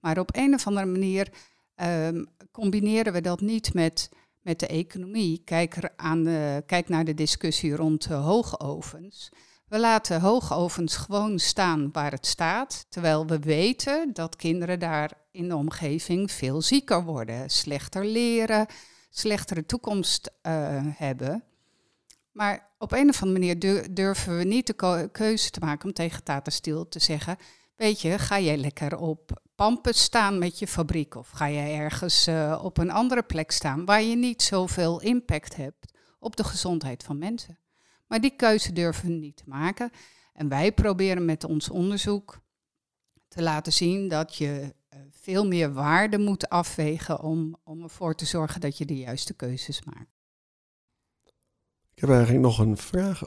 Maar 0.00 0.18
op 0.18 0.36
een 0.36 0.54
of 0.54 0.66
andere 0.66 0.86
manier 0.86 1.28
um, 1.76 2.28
combineren 2.50 3.12
we 3.12 3.20
dat 3.20 3.40
niet 3.40 3.74
met, 3.74 4.10
met 4.40 4.60
de 4.60 4.66
economie. 4.66 5.42
Kijk, 5.44 5.76
er 5.76 5.92
aan 5.96 6.22
de, 6.22 6.62
kijk 6.66 6.88
naar 6.88 7.04
de 7.04 7.14
discussie 7.14 7.76
rond 7.76 8.08
uh, 8.10 8.24
hoogovens. 8.24 9.28
We 9.72 9.78
laten 9.78 10.20
hoogovens 10.20 10.96
gewoon 10.96 11.38
staan 11.38 11.88
waar 11.92 12.10
het 12.10 12.26
staat, 12.26 12.86
terwijl 12.88 13.26
we 13.26 13.38
weten 13.38 14.12
dat 14.12 14.36
kinderen 14.36 14.78
daar 14.78 15.12
in 15.30 15.48
de 15.48 15.56
omgeving 15.56 16.30
veel 16.30 16.62
zieker 16.62 17.04
worden, 17.04 17.50
slechter 17.50 18.04
leren, 18.04 18.66
slechtere 19.10 19.66
toekomst 19.66 20.30
uh, 20.42 20.52
hebben. 20.96 21.44
Maar 22.32 22.70
op 22.78 22.92
een 22.92 23.08
of 23.08 23.22
andere 23.22 23.38
manier 23.38 23.84
durven 23.94 24.38
we 24.38 24.44
niet 24.44 24.66
de 24.66 25.08
keuze 25.12 25.50
te 25.50 25.60
maken 25.60 25.84
om 25.84 25.92
tegen 25.92 26.22
Tata 26.22 26.50
Steel 26.50 26.88
te 26.88 26.98
zeggen: 26.98 27.36
Weet 27.76 28.00
je, 28.00 28.18
ga 28.18 28.40
jij 28.40 28.56
lekker 28.56 28.96
op 28.96 29.42
Pampen 29.54 29.94
staan 29.94 30.38
met 30.38 30.58
je 30.58 30.66
fabriek? 30.66 31.14
Of 31.14 31.30
ga 31.30 31.50
jij 31.50 31.78
ergens 31.78 32.28
uh, 32.28 32.60
op 32.62 32.78
een 32.78 32.90
andere 32.90 33.22
plek 33.22 33.50
staan 33.50 33.84
waar 33.84 34.02
je 34.02 34.16
niet 34.16 34.42
zoveel 34.42 35.00
impact 35.00 35.56
hebt 35.56 35.92
op 36.18 36.36
de 36.36 36.44
gezondheid 36.44 37.02
van 37.02 37.18
mensen? 37.18 37.61
Maar 38.12 38.20
die 38.20 38.36
keuze 38.36 38.72
durven 38.72 39.08
we 39.08 39.14
niet 39.14 39.36
te 39.36 39.42
maken. 39.46 39.90
En 40.32 40.48
wij 40.48 40.72
proberen 40.72 41.24
met 41.24 41.44
ons 41.44 41.68
onderzoek 41.68 42.40
te 43.28 43.42
laten 43.42 43.72
zien 43.72 44.08
dat 44.08 44.34
je 44.34 44.74
uh, 44.94 45.00
veel 45.10 45.46
meer 45.46 45.72
waarde 45.72 46.18
moet 46.18 46.48
afwegen 46.48 47.22
om, 47.22 47.56
om 47.64 47.82
ervoor 47.82 48.14
te 48.14 48.24
zorgen 48.24 48.60
dat 48.60 48.78
je 48.78 48.84
de 48.84 48.96
juiste 48.96 49.34
keuzes 49.34 49.84
maakt. 49.84 50.20
Ik 51.94 52.00
heb 52.00 52.10
eigenlijk 52.10 52.40
nog 52.40 52.58
een 52.58 52.76
vraag 52.76 53.22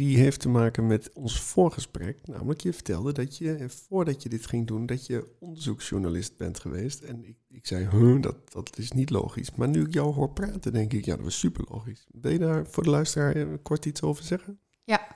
die 0.00 0.18
heeft 0.18 0.40
te 0.40 0.48
maken 0.48 0.86
met 0.86 1.12
ons 1.12 1.40
voorgesprek. 1.40 2.26
Namelijk, 2.26 2.60
je 2.60 2.72
vertelde 2.72 3.12
dat 3.12 3.38
je, 3.38 3.66
voordat 3.88 4.22
je 4.22 4.28
dit 4.28 4.46
ging 4.46 4.66
doen, 4.66 4.86
dat 4.86 5.06
je 5.06 5.36
onderzoeksjournalist 5.38 6.36
bent 6.36 6.60
geweest. 6.60 7.00
En 7.00 7.24
ik, 7.24 7.36
ik 7.48 7.66
zei, 7.66 7.88
huh, 7.88 8.22
dat, 8.22 8.52
dat 8.52 8.78
is 8.78 8.92
niet 8.92 9.10
logisch. 9.10 9.54
Maar 9.54 9.68
nu 9.68 9.84
ik 9.84 9.92
jou 9.92 10.14
hoor 10.14 10.30
praten, 10.30 10.72
denk 10.72 10.92
ik, 10.92 11.04
ja, 11.04 11.14
dat 11.16 11.24
was 11.24 11.38
super 11.38 11.64
logisch. 11.68 12.06
Wil 12.12 12.30
je 12.30 12.38
daar 12.38 12.66
voor 12.66 12.82
de 12.82 12.90
luisteraar 12.90 13.58
kort 13.58 13.84
iets 13.84 14.02
over 14.02 14.24
zeggen? 14.24 14.60
Ja. 14.84 15.06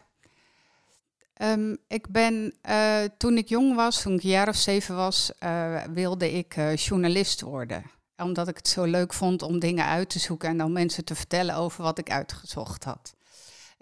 Um, 1.43 1.77
ik 1.89 2.09
ben, 2.09 2.55
uh, 2.69 3.03
toen 3.19 3.37
ik 3.37 3.49
jong 3.49 3.75
was, 3.75 4.03
toen 4.03 4.15
ik 4.15 4.23
een 4.23 4.29
jaar 4.29 4.49
of 4.49 4.57
zeven 4.57 4.97
was, 4.97 5.33
uh, 5.45 5.83
wilde 5.83 6.33
ik 6.33 6.55
journalist 6.75 7.41
worden 7.41 7.83
omdat 8.17 8.49
ik 8.49 8.57
het 8.57 8.69
zo 8.69 8.85
leuk 8.85 9.13
vond 9.13 9.43
om 9.43 9.59
dingen 9.59 9.85
uit 9.85 10.09
te 10.09 10.19
zoeken 10.19 10.49
en 10.49 10.57
dan 10.57 10.73
mensen 10.73 11.05
te 11.05 11.15
vertellen 11.15 11.57
over 11.57 11.83
wat 11.83 11.99
ik 11.99 12.11
uitgezocht 12.11 12.85
had. 12.85 13.15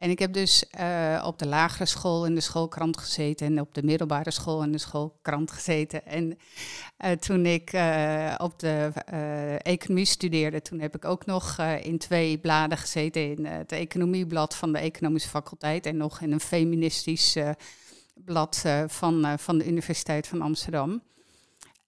En 0.03 0.11
ik 0.11 0.19
heb 0.19 0.33
dus 0.33 0.65
uh, 0.81 1.23
op 1.27 1.39
de 1.39 1.47
lagere 1.47 1.87
school 1.87 2.27
in 2.27 2.35
de 2.35 2.41
schoolkrant 2.41 2.99
gezeten 2.99 3.47
en 3.47 3.61
op 3.61 3.75
de 3.75 3.83
middelbare 3.83 4.31
school 4.31 4.63
in 4.63 4.73
de 4.73 4.79
schoolkrant 4.79 5.51
gezeten. 5.51 6.07
En 6.07 6.39
uh, 7.05 7.11
toen 7.11 7.47
ik 7.47 7.73
uh, 7.73 8.35
op 8.39 8.59
de 8.59 8.93
economie 9.63 10.05
studeerde, 10.05 10.63
toen 10.63 10.81
heb 10.81 10.95
ik 10.95 11.05
ook 11.05 11.27
nog 11.27 11.59
in 11.61 11.99
twee 11.99 12.39
bladen 12.39 12.79
gezeten. 12.79 13.37
In 13.37 13.47
het 13.47 13.73
economieblad 13.73 14.57
van 14.57 14.73
de 14.73 14.79
economische 14.79 15.29
faculteit 15.29 15.87
en 15.87 15.97
nog 15.97 16.21
in 16.21 16.33
een 16.33 16.41
feministisch 16.41 17.37
blad 18.15 18.65
van, 18.87 19.39
van 19.39 19.59
de 19.59 19.67
Universiteit 19.67 20.27
van 20.27 20.43
Amsterdam. 20.43 21.03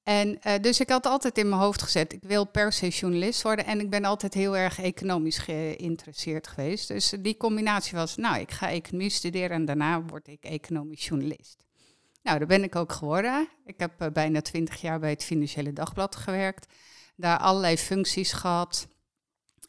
En 0.05 0.39
uh, 0.47 0.53
dus 0.61 0.81
ik 0.81 0.89
had 0.89 1.07
altijd 1.07 1.39
in 1.39 1.49
mijn 1.49 1.61
hoofd 1.61 1.83
gezet, 1.83 2.13
ik 2.13 2.23
wil 2.23 2.45
per 2.45 2.73
se 2.73 2.89
journalist 2.89 3.43
worden. 3.43 3.65
En 3.65 3.81
ik 3.81 3.91
ben 3.91 4.05
altijd 4.05 4.35
heel 4.35 4.57
erg 4.57 4.81
economisch 4.81 5.39
geïnteresseerd 5.39 6.47
geweest. 6.47 6.89
Dus 6.89 7.15
die 7.21 7.37
combinatie 7.37 7.97
was, 7.97 8.17
nou, 8.17 8.41
ik 8.41 8.51
ga 8.51 8.71
economie 8.71 9.11
studeren 9.11 9.51
en 9.51 9.65
daarna 9.65 10.03
word 10.03 10.29
ik 10.29 10.45
economisch 10.45 11.07
journalist. 11.07 11.65
Nou, 12.23 12.39
daar 12.39 12.47
ben 12.47 12.63
ik 12.63 12.77
ook 12.77 12.93
geworden. 12.93 13.49
Ik 13.65 13.75
heb 13.79 14.03
uh, 14.03 14.09
bijna 14.09 14.41
twintig 14.41 14.81
jaar 14.81 14.99
bij 15.01 15.11
het 15.11 15.25
Financiële 15.25 15.73
Dagblad 15.73 16.17
gewerkt. 16.17 16.67
Daar 17.17 17.39
allerlei 17.39 17.79
functies 17.79 18.33
gehad. 18.33 18.89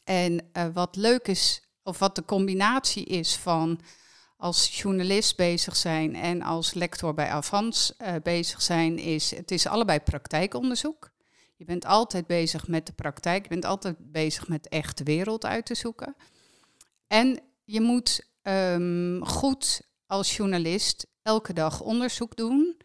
En 0.04 0.50
uh, 0.52 0.66
wat 0.72 0.96
leuk 0.96 1.28
is, 1.28 1.62
of 1.82 1.98
wat 1.98 2.14
de 2.14 2.24
combinatie 2.24 3.04
is 3.04 3.36
van 3.36 3.80
als 4.36 4.80
journalist 4.80 5.36
bezig 5.36 5.76
zijn 5.76 6.14
en 6.14 6.42
als 6.42 6.74
lector 6.74 7.14
bij 7.14 7.28
Avans 7.28 7.92
uh, 7.98 8.14
bezig 8.22 8.62
zijn, 8.62 8.98
is 8.98 9.30
het 9.30 9.50
is 9.50 9.66
allebei 9.66 10.00
praktijkonderzoek. 10.00 11.10
Je 11.56 11.64
bent 11.64 11.84
altijd 11.84 12.26
bezig 12.26 12.68
met 12.68 12.86
de 12.86 12.92
praktijk. 12.92 13.42
Je 13.42 13.48
bent 13.48 13.64
altijd 13.64 13.96
bezig 13.98 14.48
met 14.48 14.68
echt 14.68 14.98
de 14.98 15.04
wereld 15.04 15.44
uit 15.44 15.66
te 15.66 15.74
zoeken. 15.74 16.16
En 17.06 17.40
je 17.64 17.80
moet 17.80 18.26
ehm, 18.42 19.20
goed 19.22 19.82
als 20.06 20.36
journalist 20.36 21.06
elke 21.22 21.52
dag 21.52 21.80
onderzoek 21.80 22.36
doen. 22.36 22.76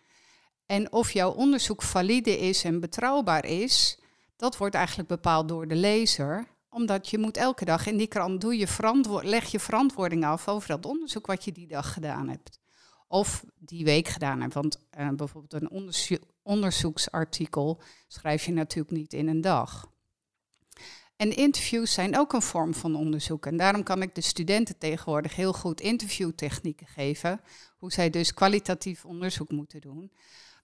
En 0.66 0.92
of 0.92 1.12
jouw 1.12 1.32
onderzoek 1.32 1.82
valide 1.82 2.38
is 2.38 2.64
en 2.64 2.80
betrouwbaar 2.80 3.46
is, 3.46 4.00
dat 4.36 4.58
wordt 4.58 4.76
eigenlijk 4.76 5.08
bepaald 5.10 5.48
door 5.48 5.68
de 5.68 5.76
lezer. 5.76 6.48
Omdat 6.74 7.10
je 7.10 7.18
moet 7.18 7.38
elke 7.38 7.66
dag 7.66 7.86
in 7.86 7.98
die 7.98 8.08
krant 8.08 8.42
doe 8.42 8.58
je 8.58 8.68
leg 9.24 9.52
je 9.52 9.60
verantwoording 9.60 10.26
af 10.26 10.48
over 10.48 10.68
dat 10.68 10.86
onderzoek 10.86 11.26
wat 11.26 11.44
je 11.44 11.52
die 11.52 11.68
dag 11.68 11.94
gedaan 11.94 12.30
hebt. 12.30 12.60
Of 13.08 13.44
die 13.58 13.84
week 13.84 14.08
gedaan 14.08 14.42
hebt. 14.42 14.54
Want 14.54 14.78
uh, 15.00 15.10
bijvoorbeeld 15.10 15.62
een 15.62 15.98
onderzoeksartikel 16.44 17.82
schrijf 18.08 18.46
je 18.46 18.52
natuurlijk 18.52 18.96
niet 18.96 19.14
in 19.14 19.28
een 19.28 19.42
dag. 19.42 19.90
En 21.16 21.36
interviews 21.36 21.94
zijn 21.94 22.18
ook 22.18 22.34
een 22.34 22.42
vorm 22.42 22.74
van 22.74 22.96
onderzoek. 22.96 23.46
En 23.46 23.58
daarom 23.58 23.84
kan 23.84 24.02
ik 24.02 24.16
de 24.16 24.22
studenten 24.22 24.78
tegenwoordig 24.78 25.36
heel 25.36 25.54
goed 25.54 25.82
interviewtechnieken 25.82 26.88
geven. 26.88 27.42
Hoe 27.78 27.92
zij 27.92 28.10
dus 28.10 28.34
kwalitatief 28.34 29.06
onderzoek 29.06 29.52
moeten 29.52 29.82
doen. 29.82 30.12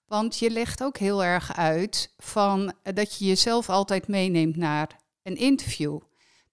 Want 0.06 0.38
je 0.38 0.50
legt 0.50 0.84
ook 0.84 0.98
heel 0.98 1.24
erg 1.24 1.56
uit 1.56 2.14
van 2.18 2.74
eh, 2.84 2.96
dat 2.96 3.18
je 3.18 3.26
jezelf 3.26 3.70
altijd 3.70 4.08
meeneemt 4.08 4.56
naar 4.56 5.06
een 5.28 5.36
interview. 5.36 6.00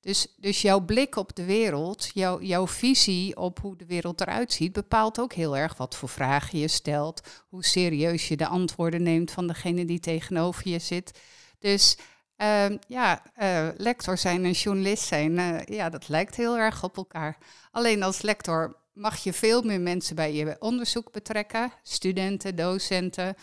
Dus, 0.00 0.26
dus 0.36 0.62
jouw 0.62 0.80
blik 0.80 1.16
op 1.16 1.36
de 1.36 1.44
wereld, 1.44 2.10
jouw, 2.14 2.40
jouw 2.40 2.66
visie 2.66 3.36
op 3.36 3.60
hoe 3.60 3.76
de 3.76 3.86
wereld 3.86 4.20
eruit 4.20 4.52
ziet, 4.52 4.72
bepaalt 4.72 5.20
ook 5.20 5.32
heel 5.32 5.56
erg 5.56 5.76
wat 5.76 5.96
voor 5.96 6.08
vragen 6.08 6.58
je 6.58 6.68
stelt, 6.68 7.20
hoe 7.48 7.64
serieus 7.64 8.28
je 8.28 8.36
de 8.36 8.46
antwoorden 8.46 9.02
neemt 9.02 9.30
van 9.30 9.46
degene 9.46 9.84
die 9.84 10.00
tegenover 10.00 10.68
je 10.68 10.78
zit. 10.78 11.20
Dus 11.58 11.96
uh, 12.38 12.66
ja, 12.88 13.22
uh, 13.42 13.68
lector 13.76 14.18
zijn 14.18 14.44
en 14.44 14.50
journalist 14.50 15.02
zijn, 15.02 15.38
uh, 15.38 15.60
ja, 15.64 15.90
dat 15.90 16.08
lijkt 16.08 16.36
heel 16.36 16.58
erg 16.58 16.82
op 16.82 16.96
elkaar. 16.96 17.38
Alleen 17.70 18.02
als 18.02 18.22
lector 18.22 18.76
mag 18.92 19.16
je 19.16 19.32
veel 19.32 19.62
meer 19.62 19.80
mensen 19.80 20.16
bij 20.16 20.34
je 20.34 20.56
onderzoek 20.58 21.12
betrekken. 21.12 21.72
Studenten, 21.82 22.56
docenten, 22.56 23.36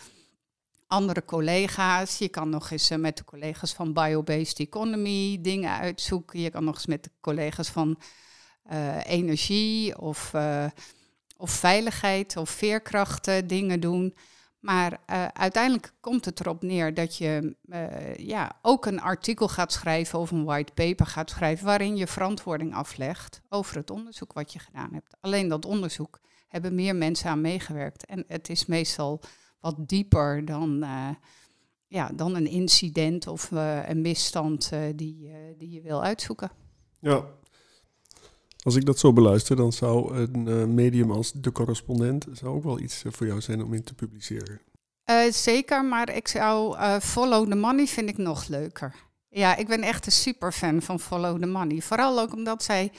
andere 0.92 1.24
collega's. 1.24 2.18
Je 2.18 2.28
kan 2.28 2.48
nog 2.48 2.70
eens 2.70 2.90
eh, 2.90 2.98
met 2.98 3.16
de 3.16 3.24
collega's 3.24 3.72
van 3.72 3.92
Biobased 3.92 4.58
Economy 4.58 5.38
dingen 5.40 5.70
uitzoeken. 5.70 6.40
Je 6.40 6.50
kan 6.50 6.64
nog 6.64 6.74
eens 6.74 6.86
met 6.86 7.04
de 7.04 7.10
collega's 7.20 7.68
van 7.68 7.98
uh, 8.72 9.04
energie 9.04 9.98
of, 9.98 10.32
uh, 10.34 10.66
of 11.36 11.50
veiligheid 11.50 12.36
of 12.36 12.50
veerkrachten 12.50 13.46
dingen 13.46 13.80
doen. 13.80 14.14
Maar 14.58 14.98
uiteindelijk 15.32 15.92
komt 16.00 16.24
het 16.24 16.40
erop 16.40 16.62
neer 16.62 16.94
dat 16.94 17.16
je 17.16 17.56
ja, 18.16 18.58
ook 18.62 18.86
een 18.86 19.00
artikel 19.00 19.48
gaat 19.48 19.72
schrijven 19.72 20.18
of 20.18 20.30
een 20.30 20.44
white 20.44 20.72
paper 20.72 21.06
gaat 21.06 21.30
schrijven 21.30 21.66
waarin 21.66 21.96
je 21.96 22.06
verantwoording 22.06 22.74
aflegt 22.74 23.40
over 23.48 23.76
het 23.76 23.90
onderzoek 23.90 24.32
wat 24.32 24.52
je 24.52 24.58
gedaan 24.58 24.92
hebt. 24.92 25.16
Alleen 25.20 25.48
dat 25.48 25.64
onderzoek 25.64 26.20
hebben 26.48 26.74
meer 26.74 26.96
mensen 26.96 27.30
aan 27.30 27.40
meegewerkt 27.40 28.06
en 28.06 28.24
het 28.28 28.48
is 28.48 28.66
meestal 28.66 29.20
wat 29.62 29.88
dieper 29.88 30.44
dan, 30.44 30.84
uh, 30.84 31.08
ja, 31.86 32.10
dan 32.14 32.34
een 32.34 32.46
incident 32.46 33.26
of 33.26 33.50
een 33.86 34.00
misstand 34.00 34.70
die, 34.94 35.32
die 35.58 35.70
je 35.70 35.80
wil 35.80 36.02
uitzoeken. 36.02 36.50
Ja, 36.98 37.24
als 38.62 38.74
ik 38.74 38.84
dat 38.84 38.98
zo 38.98 39.12
beluister, 39.12 39.56
dan 39.56 39.72
zou 39.72 40.16
een 40.16 40.74
medium 40.74 41.10
als 41.10 41.32
de 41.32 41.52
correspondent 41.52 42.26
zou 42.32 42.54
ook 42.54 42.64
wel 42.64 42.80
iets 42.80 43.02
voor 43.06 43.26
jou 43.26 43.40
zijn 43.40 43.62
om 43.62 43.74
in 43.74 43.84
te 43.84 43.94
publiceren. 43.94 44.60
Zeker, 45.30 45.84
maar 45.84 46.14
ik 46.16 46.28
zou 46.28 46.76
Follow 47.00 47.50
the 47.50 47.56
Money 47.56 47.86
vind 47.86 48.08
ik 48.08 48.18
nog 48.18 48.48
leuker. 48.48 48.94
Ja, 49.28 49.56
ik 49.56 49.66
ben 49.66 49.82
echt 49.82 50.06
een 50.06 50.12
superfan 50.12 50.82
van 50.82 51.00
Follow 51.00 51.40
the 51.40 51.46
Money. 51.46 51.80
Vooral 51.80 52.20
ook 52.20 52.32
omdat 52.32 52.62
zij, 52.62 52.92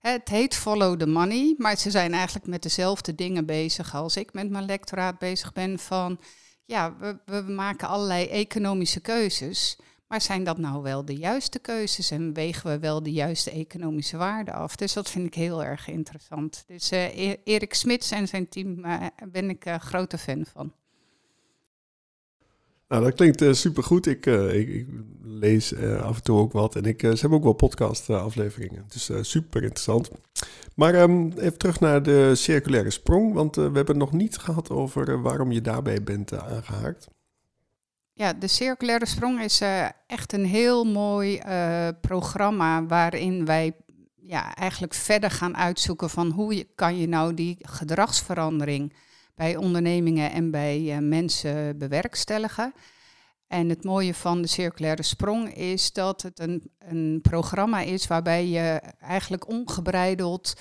het 0.00 0.28
heet 0.28 0.54
Follow 0.54 0.98
the 0.98 1.06
Money, 1.06 1.54
maar 1.58 1.78
ze 1.78 1.90
zijn 1.90 2.12
eigenlijk 2.12 2.46
met 2.46 2.62
dezelfde 2.62 3.14
dingen 3.14 3.46
bezig 3.46 3.94
als 3.94 4.16
ik 4.16 4.32
met 4.32 4.50
mijn 4.50 4.64
lectoraat 4.64 5.18
bezig 5.18 5.52
ben 5.52 5.78
van, 5.78 6.20
ja, 6.64 6.96
we, 6.96 7.18
we 7.24 7.52
maken 7.52 7.88
allerlei 7.88 8.26
economische 8.26 9.00
keuzes. 9.00 9.78
Maar 10.10 10.20
zijn 10.20 10.44
dat 10.44 10.58
nou 10.58 10.82
wel 10.82 11.04
de 11.04 11.16
juiste 11.16 11.58
keuzes 11.58 12.10
en 12.10 12.32
wegen 12.32 12.70
we 12.70 12.78
wel 12.78 13.02
de 13.02 13.12
juiste 13.12 13.50
economische 13.50 14.16
waarde 14.16 14.52
af? 14.52 14.76
Dus 14.76 14.92
dat 14.92 15.10
vind 15.10 15.26
ik 15.26 15.34
heel 15.34 15.64
erg 15.64 15.88
interessant. 15.88 16.64
Dus 16.66 16.92
uh, 16.92 17.36
Erik 17.44 17.74
Smits 17.74 18.10
en 18.10 18.28
zijn 18.28 18.48
team 18.48 18.84
uh, 18.84 19.06
ben 19.28 19.50
ik 19.50 19.66
uh, 19.66 19.74
grote 19.74 20.18
fan 20.18 20.46
van. 20.52 20.72
Nou, 22.90 23.04
dat 23.04 23.14
klinkt 23.14 23.42
uh, 23.42 23.52
supergoed. 23.52 24.06
Ik, 24.06 24.26
ik, 24.26 24.68
ik, 24.68 24.86
lees 25.22 25.76
af 25.76 26.16
en 26.16 26.22
toe 26.22 26.38
ook 26.38 26.52
wat 26.52 26.76
en 26.76 26.84
ik, 26.84 27.00
ze 27.00 27.16
hebben 27.20 27.38
ook 27.38 27.44
wel 27.44 27.52
podcast-afleveringen. 27.52 28.84
Dus 28.88 29.30
super 29.30 29.62
interessant. 29.62 30.10
Maar 30.74 30.94
um, 30.94 31.32
even 31.32 31.58
terug 31.58 31.80
naar 31.80 32.02
de 32.02 32.34
circulaire 32.34 32.90
sprong, 32.90 33.34
want 33.34 33.56
we 33.56 33.62
hebben 33.62 33.86
het 33.86 33.96
nog 33.96 34.12
niet 34.12 34.38
gehad 34.38 34.70
over 34.70 35.22
waarom 35.22 35.52
je 35.52 35.60
daarbij 35.60 36.02
bent 36.02 36.32
aangehaakt. 36.32 37.08
Ja, 38.12 38.32
de 38.32 38.48
Circulaire 38.48 39.06
Sprong 39.06 39.40
is 39.40 39.62
echt 40.06 40.32
een 40.32 40.44
heel 40.44 40.84
mooi 40.84 41.40
programma 42.00 42.86
waarin 42.86 43.44
wij 43.44 43.74
ja, 44.14 44.54
eigenlijk 44.54 44.94
verder 44.94 45.30
gaan 45.30 45.56
uitzoeken 45.56 46.10
van 46.10 46.30
hoe 46.30 46.66
kan 46.74 46.98
je 46.98 47.08
nou 47.08 47.34
die 47.34 47.56
gedragsverandering 47.60 48.92
bij 49.40 49.56
ondernemingen 49.56 50.30
en 50.30 50.50
bij 50.50 50.80
uh, 50.80 50.98
mensen 50.98 51.78
bewerkstelligen. 51.78 52.72
En 53.46 53.68
het 53.68 53.84
mooie 53.84 54.14
van 54.14 54.42
de 54.42 54.48
Circulaire 54.48 55.02
Sprong 55.02 55.54
is 55.54 55.92
dat 55.92 56.22
het 56.22 56.40
een, 56.40 56.70
een 56.78 57.18
programma 57.22 57.80
is 57.80 58.06
waarbij 58.06 58.46
je 58.46 58.80
eigenlijk 58.98 59.48
ongebreideld 59.48 60.54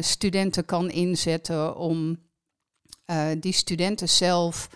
studenten 0.00 0.64
kan 0.64 0.90
inzetten 0.90 1.76
om 1.76 2.18
die 3.38 3.52
studenten 3.52 4.08
zelf 4.08 4.68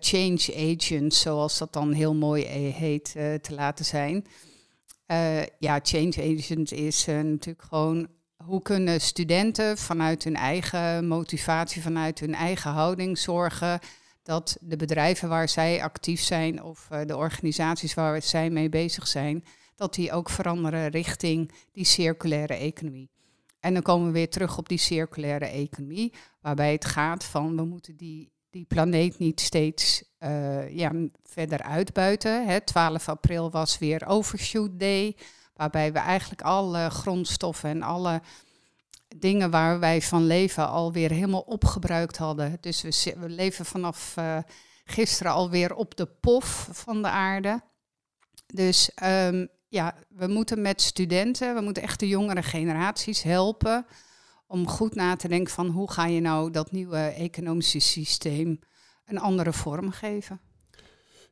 change 0.00 0.74
agents, 0.76 1.20
zoals 1.20 1.58
dat 1.58 1.72
dan 1.72 1.92
heel 1.92 2.14
mooi 2.14 2.44
heet, 2.44 3.12
te 3.12 3.54
laten 3.54 3.84
zijn. 3.84 4.26
Ja, 5.58 5.80
change 5.82 6.36
agent 6.38 6.72
is 6.72 7.06
natuurlijk 7.06 7.62
gewoon 7.62 8.08
hoe 8.50 8.62
kunnen 8.62 9.00
studenten 9.00 9.78
vanuit 9.78 10.24
hun 10.24 10.36
eigen 10.36 11.06
motivatie, 11.06 11.82
vanuit 11.82 12.20
hun 12.20 12.34
eigen 12.34 12.70
houding 12.70 13.18
zorgen 13.18 13.78
dat 14.22 14.56
de 14.60 14.76
bedrijven 14.76 15.28
waar 15.28 15.48
zij 15.48 15.82
actief 15.82 16.20
zijn 16.20 16.62
of 16.62 16.88
de 17.06 17.16
organisaties 17.16 17.94
waar 17.94 18.22
zij 18.22 18.50
mee 18.50 18.68
bezig 18.68 19.06
zijn, 19.06 19.44
dat 19.74 19.94
die 19.94 20.12
ook 20.12 20.30
veranderen 20.30 20.88
richting 20.88 21.52
die 21.72 21.84
circulaire 21.84 22.54
economie. 22.54 23.10
En 23.60 23.72
dan 23.74 23.82
komen 23.82 24.06
we 24.06 24.12
weer 24.12 24.30
terug 24.30 24.58
op 24.58 24.68
die 24.68 24.78
circulaire 24.78 25.46
economie, 25.46 26.12
waarbij 26.40 26.72
het 26.72 26.84
gaat 26.84 27.24
van 27.24 27.56
we 27.56 27.64
moeten 27.64 27.96
die 27.96 28.30
die 28.50 28.64
planeet 28.64 29.18
niet 29.18 29.40
steeds 29.40 30.04
uh, 30.20 30.76
ja, 30.76 30.92
verder 31.22 31.62
uitbuiten. 31.62 32.46
Hè. 32.46 32.60
12 32.60 33.08
april 33.08 33.50
was 33.50 33.78
weer 33.78 34.06
Overshoot 34.06 34.80
Day, 34.80 35.16
waarbij 35.60 35.92
we 35.92 35.98
eigenlijk 35.98 36.42
alle 36.42 36.90
grondstoffen 36.90 37.70
en 37.70 37.82
alle 37.82 38.22
dingen 39.16 39.50
waar 39.50 39.78
wij 39.78 40.02
van 40.02 40.26
leven 40.26 40.68
alweer 40.68 41.10
helemaal 41.10 41.40
opgebruikt 41.40 42.16
hadden. 42.16 42.56
Dus 42.60 42.82
we, 42.82 43.28
leven 43.28 43.64
vanaf 43.64 44.14
uh, 44.18 44.38
gisteren 44.84 45.32
alweer 45.32 45.74
op 45.74 45.96
de 45.96 46.06
pof 46.06 46.68
van 46.72 47.02
de 47.02 47.08
aarde. 47.08 47.60
Dus 48.46 48.90
um, 49.04 49.48
ja, 49.68 49.94
we 50.08 50.26
moeten 50.26 50.62
met 50.62 50.82
studenten, 50.82 51.54
we 51.54 51.60
moeten 51.60 51.82
echt 51.82 52.00
de 52.00 52.08
jongere 52.08 52.42
generaties 52.42 53.22
helpen 53.22 53.86
om 54.46 54.68
goed 54.68 54.94
na 54.94 55.16
te 55.16 55.28
denken 55.28 55.54
van 55.54 55.66
hoe 55.66 55.90
ga 55.90 56.06
je 56.06 56.20
nou 56.20 56.50
dat 56.50 56.72
nieuwe 56.72 56.98
economische 56.98 57.78
systeem 57.78 58.58
een 59.04 59.18
andere 59.18 59.52
vorm 59.52 59.90
geven. 59.90 60.40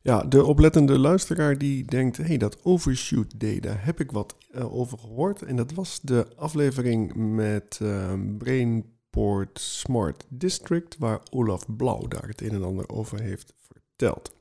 Ja, 0.08 0.22
de 0.22 0.44
oplettende 0.44 0.98
luisteraar 0.98 1.58
die 1.58 1.84
denkt, 1.84 2.16
hé, 2.16 2.24
hey, 2.24 2.36
dat 2.36 2.58
overshoot 2.62 3.40
day, 3.40 3.60
daar 3.60 3.84
heb 3.84 4.00
ik 4.00 4.10
wat 4.10 4.36
uh, 4.54 4.74
over 4.74 4.98
gehoord. 4.98 5.42
En 5.42 5.56
dat 5.56 5.72
was 5.72 6.00
de 6.02 6.26
aflevering 6.36 7.14
met 7.14 7.78
uh, 7.82 8.12
Brainport 8.38 9.60
Smart 9.60 10.24
District, 10.28 10.96
waar 10.98 11.20
Olaf 11.30 11.76
Blauw 11.76 12.08
daar 12.08 12.28
het 12.28 12.40
een 12.40 12.50
en 12.50 12.64
ander 12.64 12.88
over 12.88 13.20
heeft 13.20 13.54
verteld. 13.72 14.32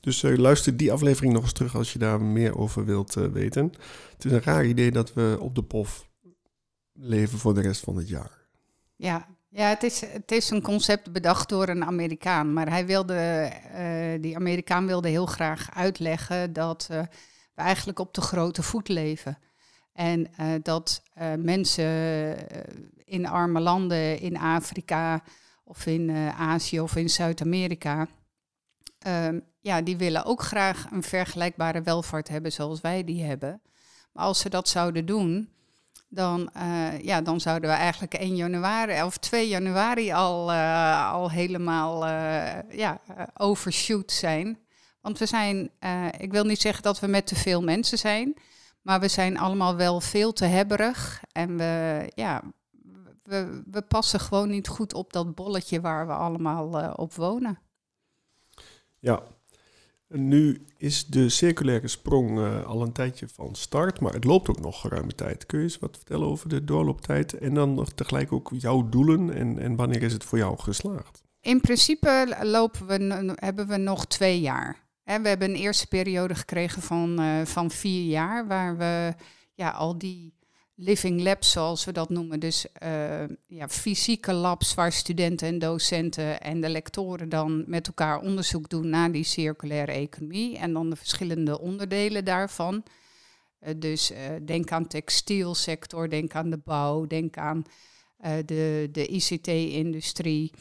Dus 0.00 0.22
uh, 0.22 0.38
luister 0.38 0.76
die 0.76 0.92
aflevering 0.92 1.32
nog 1.32 1.42
eens 1.42 1.52
terug 1.52 1.76
als 1.76 1.92
je 1.92 1.98
daar 1.98 2.22
meer 2.22 2.56
over 2.56 2.84
wilt 2.84 3.14
weten. 3.14 3.72
Het 4.12 4.24
is 4.24 4.32
een 4.32 4.42
raar 4.42 4.66
idee 4.66 4.90
dat 4.90 5.12
we 5.12 5.36
op 5.40 5.54
de 5.54 5.62
POF 5.62 6.08
leven 6.92 7.38
voor 7.38 7.54
de 7.54 7.60
rest 7.60 7.80
van 7.80 7.96
het 7.96 8.08
jaar. 8.08 8.46
Ja, 8.96 9.28
ja 9.52 9.68
het, 9.68 9.82
is, 9.82 10.00
het 10.00 10.32
is 10.32 10.50
een 10.50 10.62
concept 10.62 11.12
bedacht 11.12 11.48
door 11.48 11.68
een 11.68 11.84
Amerikaan. 11.84 12.52
Maar 12.52 12.68
hij 12.68 12.86
wilde, 12.86 13.50
uh, 13.74 14.22
die 14.22 14.36
Amerikaan 14.36 14.86
wilde 14.86 15.08
heel 15.08 15.26
graag 15.26 15.74
uitleggen 15.74 16.52
dat 16.52 16.88
uh, 16.90 17.00
we 17.54 17.62
eigenlijk 17.62 17.98
op 17.98 18.14
de 18.14 18.20
grote 18.20 18.62
voet 18.62 18.88
leven. 18.88 19.38
En 19.92 20.30
uh, 20.40 20.46
dat 20.62 21.02
mensen 21.38 22.36
in 23.04 23.26
arme 23.26 23.60
landen, 23.60 24.20
in 24.20 24.36
Afrika 24.36 25.22
of 25.64 25.86
in 25.86 26.10
Azië 26.36 26.80
of 26.80 26.96
in 26.96 27.10
Zuid-Amerika, 27.10 28.06
ehm, 28.98 29.40
ja, 29.60 29.82
die 29.82 29.96
willen 29.96 30.24
ook 30.24 30.42
graag 30.42 30.86
een 30.90 31.02
vergelijkbare 31.02 31.82
welvaart 31.82 32.28
hebben 32.28 32.52
zoals 32.52 32.80
wij 32.80 33.04
die 33.04 33.24
hebben. 33.24 33.62
Maar 34.12 34.24
als 34.24 34.40
ze 34.40 34.48
dat 34.48 34.68
zouden 34.68 35.06
doen, 35.06 35.52
dan, 36.14 36.50
uh, 36.56 37.00
ja, 37.00 37.20
dan 37.20 37.40
zouden 37.40 37.70
we 37.70 37.76
eigenlijk 37.76 38.14
1 38.14 38.36
januari 38.36 39.02
of 39.02 39.16
2 39.16 39.48
januari 39.48 40.12
al, 40.12 40.52
uh, 40.52 41.12
al 41.12 41.30
helemaal 41.30 42.06
uh, 42.06 42.70
ja, 42.70 43.00
overshoot 43.36 44.12
zijn. 44.12 44.58
Want 45.00 45.18
we 45.18 45.26
zijn, 45.26 45.70
ik 46.18 46.32
wil 46.32 46.44
niet 46.44 46.60
zeggen 46.60 46.82
dat 46.82 47.00
we 47.00 47.06
met 47.06 47.26
te 47.26 47.34
veel 47.34 47.62
mensen 47.62 47.98
zijn, 47.98 48.34
maar 48.82 49.00
we 49.00 49.08
zijn 49.08 49.38
allemaal 49.38 49.76
wel 49.76 50.00
veel 50.00 50.32
te 50.32 50.44
hebberig. 50.44 51.22
En 51.32 51.56
we, 51.56 52.10
ja, 52.14 52.42
we, 53.22 53.62
we 53.70 53.82
passen 53.82 54.20
gewoon 54.20 54.48
niet 54.48 54.68
goed 54.68 54.94
op 54.94 55.12
dat 55.12 55.34
bolletje 55.34 55.80
waar 55.80 56.06
we 56.06 56.12
allemaal 56.12 56.92
op 56.94 57.14
wonen. 57.14 57.58
Ja, 58.98 59.22
nu 60.12 60.66
is 60.76 61.06
de 61.06 61.28
circulaire 61.28 61.88
sprong 61.88 62.38
uh, 62.38 62.64
al 62.64 62.82
een 62.82 62.92
tijdje 62.92 63.28
van 63.28 63.54
start, 63.54 64.00
maar 64.00 64.12
het 64.12 64.24
loopt 64.24 64.48
ook 64.48 64.60
nog 64.60 64.80
geruime 64.80 65.14
tijd. 65.14 65.46
Kun 65.46 65.58
je 65.58 65.64
eens 65.64 65.78
wat 65.78 65.96
vertellen 65.96 66.26
over 66.26 66.48
de 66.48 66.64
doorlooptijd 66.64 67.38
en 67.38 67.54
dan 67.54 67.74
nog 67.74 67.92
tegelijk 67.92 68.32
ook 68.32 68.50
jouw 68.56 68.88
doelen 68.88 69.34
en, 69.34 69.58
en 69.58 69.76
wanneer 69.76 70.02
is 70.02 70.12
het 70.12 70.24
voor 70.24 70.38
jou 70.38 70.58
geslaagd? 70.58 71.22
In 71.40 71.60
principe 71.60 72.36
lopen 72.42 72.86
we, 72.86 73.32
hebben 73.34 73.66
we 73.66 73.76
nog 73.76 74.06
twee 74.06 74.40
jaar. 74.40 74.80
We 75.04 75.28
hebben 75.28 75.50
een 75.50 75.56
eerste 75.56 75.86
periode 75.86 76.34
gekregen 76.34 76.82
van, 76.82 77.20
uh, 77.20 77.44
van 77.44 77.70
vier 77.70 78.04
jaar, 78.04 78.46
waar 78.46 78.76
we 78.76 79.14
ja, 79.54 79.70
al 79.70 79.98
die 79.98 80.34
living 80.74 81.20
labs, 81.20 81.50
zoals 81.50 81.84
we 81.84 81.92
dat 81.92 82.08
noemen. 82.08 82.40
Dus 82.40 82.66
uh, 82.82 83.24
ja, 83.46 83.68
fysieke 83.68 84.32
labs 84.32 84.74
waar 84.74 84.92
studenten 84.92 85.48
en 85.48 85.58
docenten 85.58 86.40
en 86.40 86.60
de 86.60 86.68
lectoren 86.68 87.28
dan 87.28 87.64
met 87.66 87.86
elkaar 87.86 88.20
onderzoek 88.20 88.68
doen 88.68 88.88
naar 88.88 89.12
die 89.12 89.24
circulaire 89.24 89.92
economie 89.92 90.58
en 90.58 90.72
dan 90.72 90.90
de 90.90 90.96
verschillende 90.96 91.60
onderdelen 91.60 92.24
daarvan. 92.24 92.84
Uh, 93.60 93.74
dus 93.76 94.10
uh, 94.10 94.18
denk 94.44 94.72
aan 94.72 94.86
textielsector, 94.86 96.08
denk 96.08 96.34
aan 96.34 96.50
de 96.50 96.58
bouw, 96.64 97.06
denk 97.06 97.36
aan 97.36 97.64
de, 98.44 98.88
de 98.92 99.06
ICT-industrie 99.06 100.52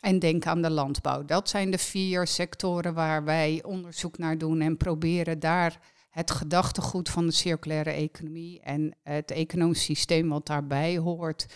en 0.00 0.18
denk 0.18 0.46
aan 0.46 0.62
de 0.62 0.70
landbouw. 0.70 1.24
Dat 1.24 1.48
zijn 1.48 1.70
de 1.70 1.78
vier 1.78 2.26
sectoren 2.26 2.94
waar 2.94 3.24
wij 3.24 3.62
onderzoek 3.64 4.18
naar 4.18 4.38
doen 4.38 4.60
en 4.60 4.76
proberen 4.76 5.38
daar 5.38 5.80
het 6.10 6.30
gedachtegoed 6.30 7.08
van 7.08 7.26
de 7.26 7.32
circulaire 7.32 7.90
economie 7.90 8.60
en 8.60 8.96
het 9.02 9.30
economisch 9.30 9.84
systeem 9.84 10.28
wat 10.28 10.46
daarbij 10.46 10.98
hoort, 10.98 11.46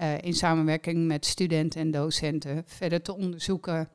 uh, 0.00 0.18
in 0.18 0.34
samenwerking 0.34 1.06
met 1.06 1.26
studenten 1.26 1.80
en 1.80 1.90
docenten 1.90 2.62
verder 2.66 3.02
te 3.02 3.14
onderzoeken 3.14 3.88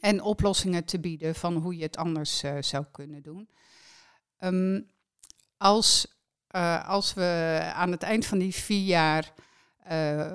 en 0.00 0.22
oplossingen 0.22 0.84
te 0.84 1.00
bieden 1.00 1.34
van 1.34 1.56
hoe 1.56 1.76
je 1.76 1.82
het 1.82 1.96
anders 1.96 2.44
uh, 2.44 2.56
zou 2.60 2.84
kunnen 2.90 3.22
doen. 3.22 3.48
Um, 4.38 4.90
als, 5.56 6.06
uh, 6.50 6.88
als 6.88 7.14
we 7.14 7.60
aan 7.74 7.90
het 7.90 8.02
eind 8.02 8.26
van 8.26 8.38
die 8.38 8.54
vier 8.54 8.84
jaar 8.84 9.32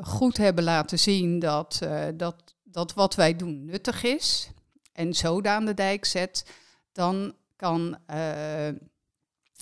goed 0.02 0.38
hebben 0.38 0.64
laten 0.64 1.00
zien 1.00 1.40
dat, 1.40 1.80
dat, 2.16 2.56
dat 2.64 2.94
wat 2.94 3.16
wij 3.16 3.36
doen 3.36 3.66
nuttig 3.66 4.04
is 4.04 4.50
en 4.94 5.14
zoden 5.14 5.52
aan 5.52 5.66
de 5.66 5.74
dijk 5.74 6.06
zet, 6.06 6.52
dan 6.92 7.36
kan 7.56 7.98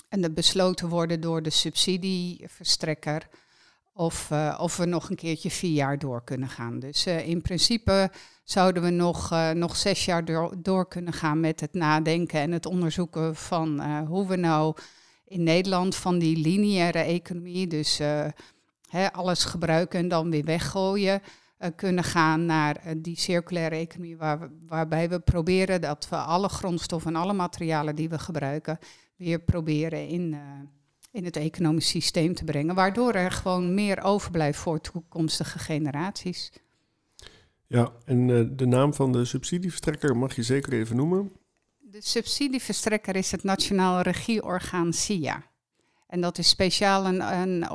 en 0.08 0.20
dat 0.20 0.34
besloten 0.34 0.88
worden 0.88 1.20
door 1.20 1.42
de 1.42 1.50
subsidieverstrekker. 1.50 3.28
Of, 3.92 4.30
uh, 4.32 4.58
of 4.60 4.76
we 4.76 4.84
nog 4.84 5.10
een 5.10 5.16
keertje 5.16 5.50
vier 5.50 5.72
jaar 5.72 5.98
door 5.98 6.24
kunnen 6.24 6.48
gaan. 6.48 6.78
Dus 6.78 7.06
uh, 7.06 7.28
in 7.28 7.42
principe 7.42 8.10
zouden 8.44 8.82
we 8.82 8.90
nog, 8.90 9.32
uh, 9.32 9.50
nog 9.50 9.76
zes 9.76 10.04
jaar 10.04 10.24
door, 10.24 10.54
door, 10.58 10.88
kunnen 10.88 11.12
gaan 11.12 11.40
met 11.40 11.60
het 11.60 11.74
nadenken 11.74 12.40
en 12.40 12.52
het 12.52 12.66
onderzoeken 12.66 13.36
van 13.36 13.80
hoe 14.04 14.26
we 14.26 14.36
nou 14.36 14.76
in 15.24 15.42
Nederland 15.42 15.96
van 15.96 16.18
die 16.18 16.36
lineaire 16.36 16.98
economie, 16.98 17.66
dus 17.66 18.00
alles 19.12 19.44
gebruiken 19.44 19.98
en 19.98 20.08
dan 20.08 20.30
weer 20.30 20.44
weggooien, 20.44 21.22
kunnen 21.76 22.04
gaan 22.04 22.46
naar 22.46 22.80
die 22.96 23.18
circulaire 23.18 23.76
economie, 23.76 24.16
waar 24.16 24.50
waarbij 24.66 25.08
we 25.08 25.20
proberen 25.20 25.80
dat 25.80 26.08
we 26.08 26.16
alle 26.16 26.48
grondstoffen 26.48 27.14
en 27.14 27.20
alle 27.20 27.32
materialen 27.32 27.96
die 27.96 28.08
we 28.08 28.18
gebruiken 28.18 28.78
weer 29.16 29.40
proberen 29.40 30.08
in, 30.08 30.32
uh, 30.32 30.40
in 31.10 31.24
het 31.24 31.36
economisch 31.36 31.88
systeem 31.88 32.34
te 32.34 32.44
brengen. 32.44 32.74
Waardoor 32.74 33.12
er 33.12 33.30
gewoon 33.30 33.74
meer 33.74 34.02
overblijft 34.02 34.58
voor 34.58 34.80
toekomstige 34.80 35.58
generaties. 35.58 36.52
Ja, 37.66 37.92
en 38.04 38.28
uh, 38.28 38.48
de 38.50 38.66
naam 38.66 38.94
van 38.94 39.12
de 39.12 39.24
subsidieverstrekker 39.24 40.16
mag 40.16 40.36
je 40.36 40.42
zeker 40.42 40.72
even 40.72 40.96
noemen. 40.96 41.32
De 41.78 42.02
subsidieverstrekker 42.02 43.16
is 43.16 43.30
het 43.30 43.42
Nationaal 43.42 44.00
Regieorgaan 44.00 44.92
SIA. 44.92 45.42
En 46.06 46.20
dat 46.20 46.38
is 46.38 46.48
speciaal 46.48 47.06
een, 47.06 47.20
een, 47.20 47.70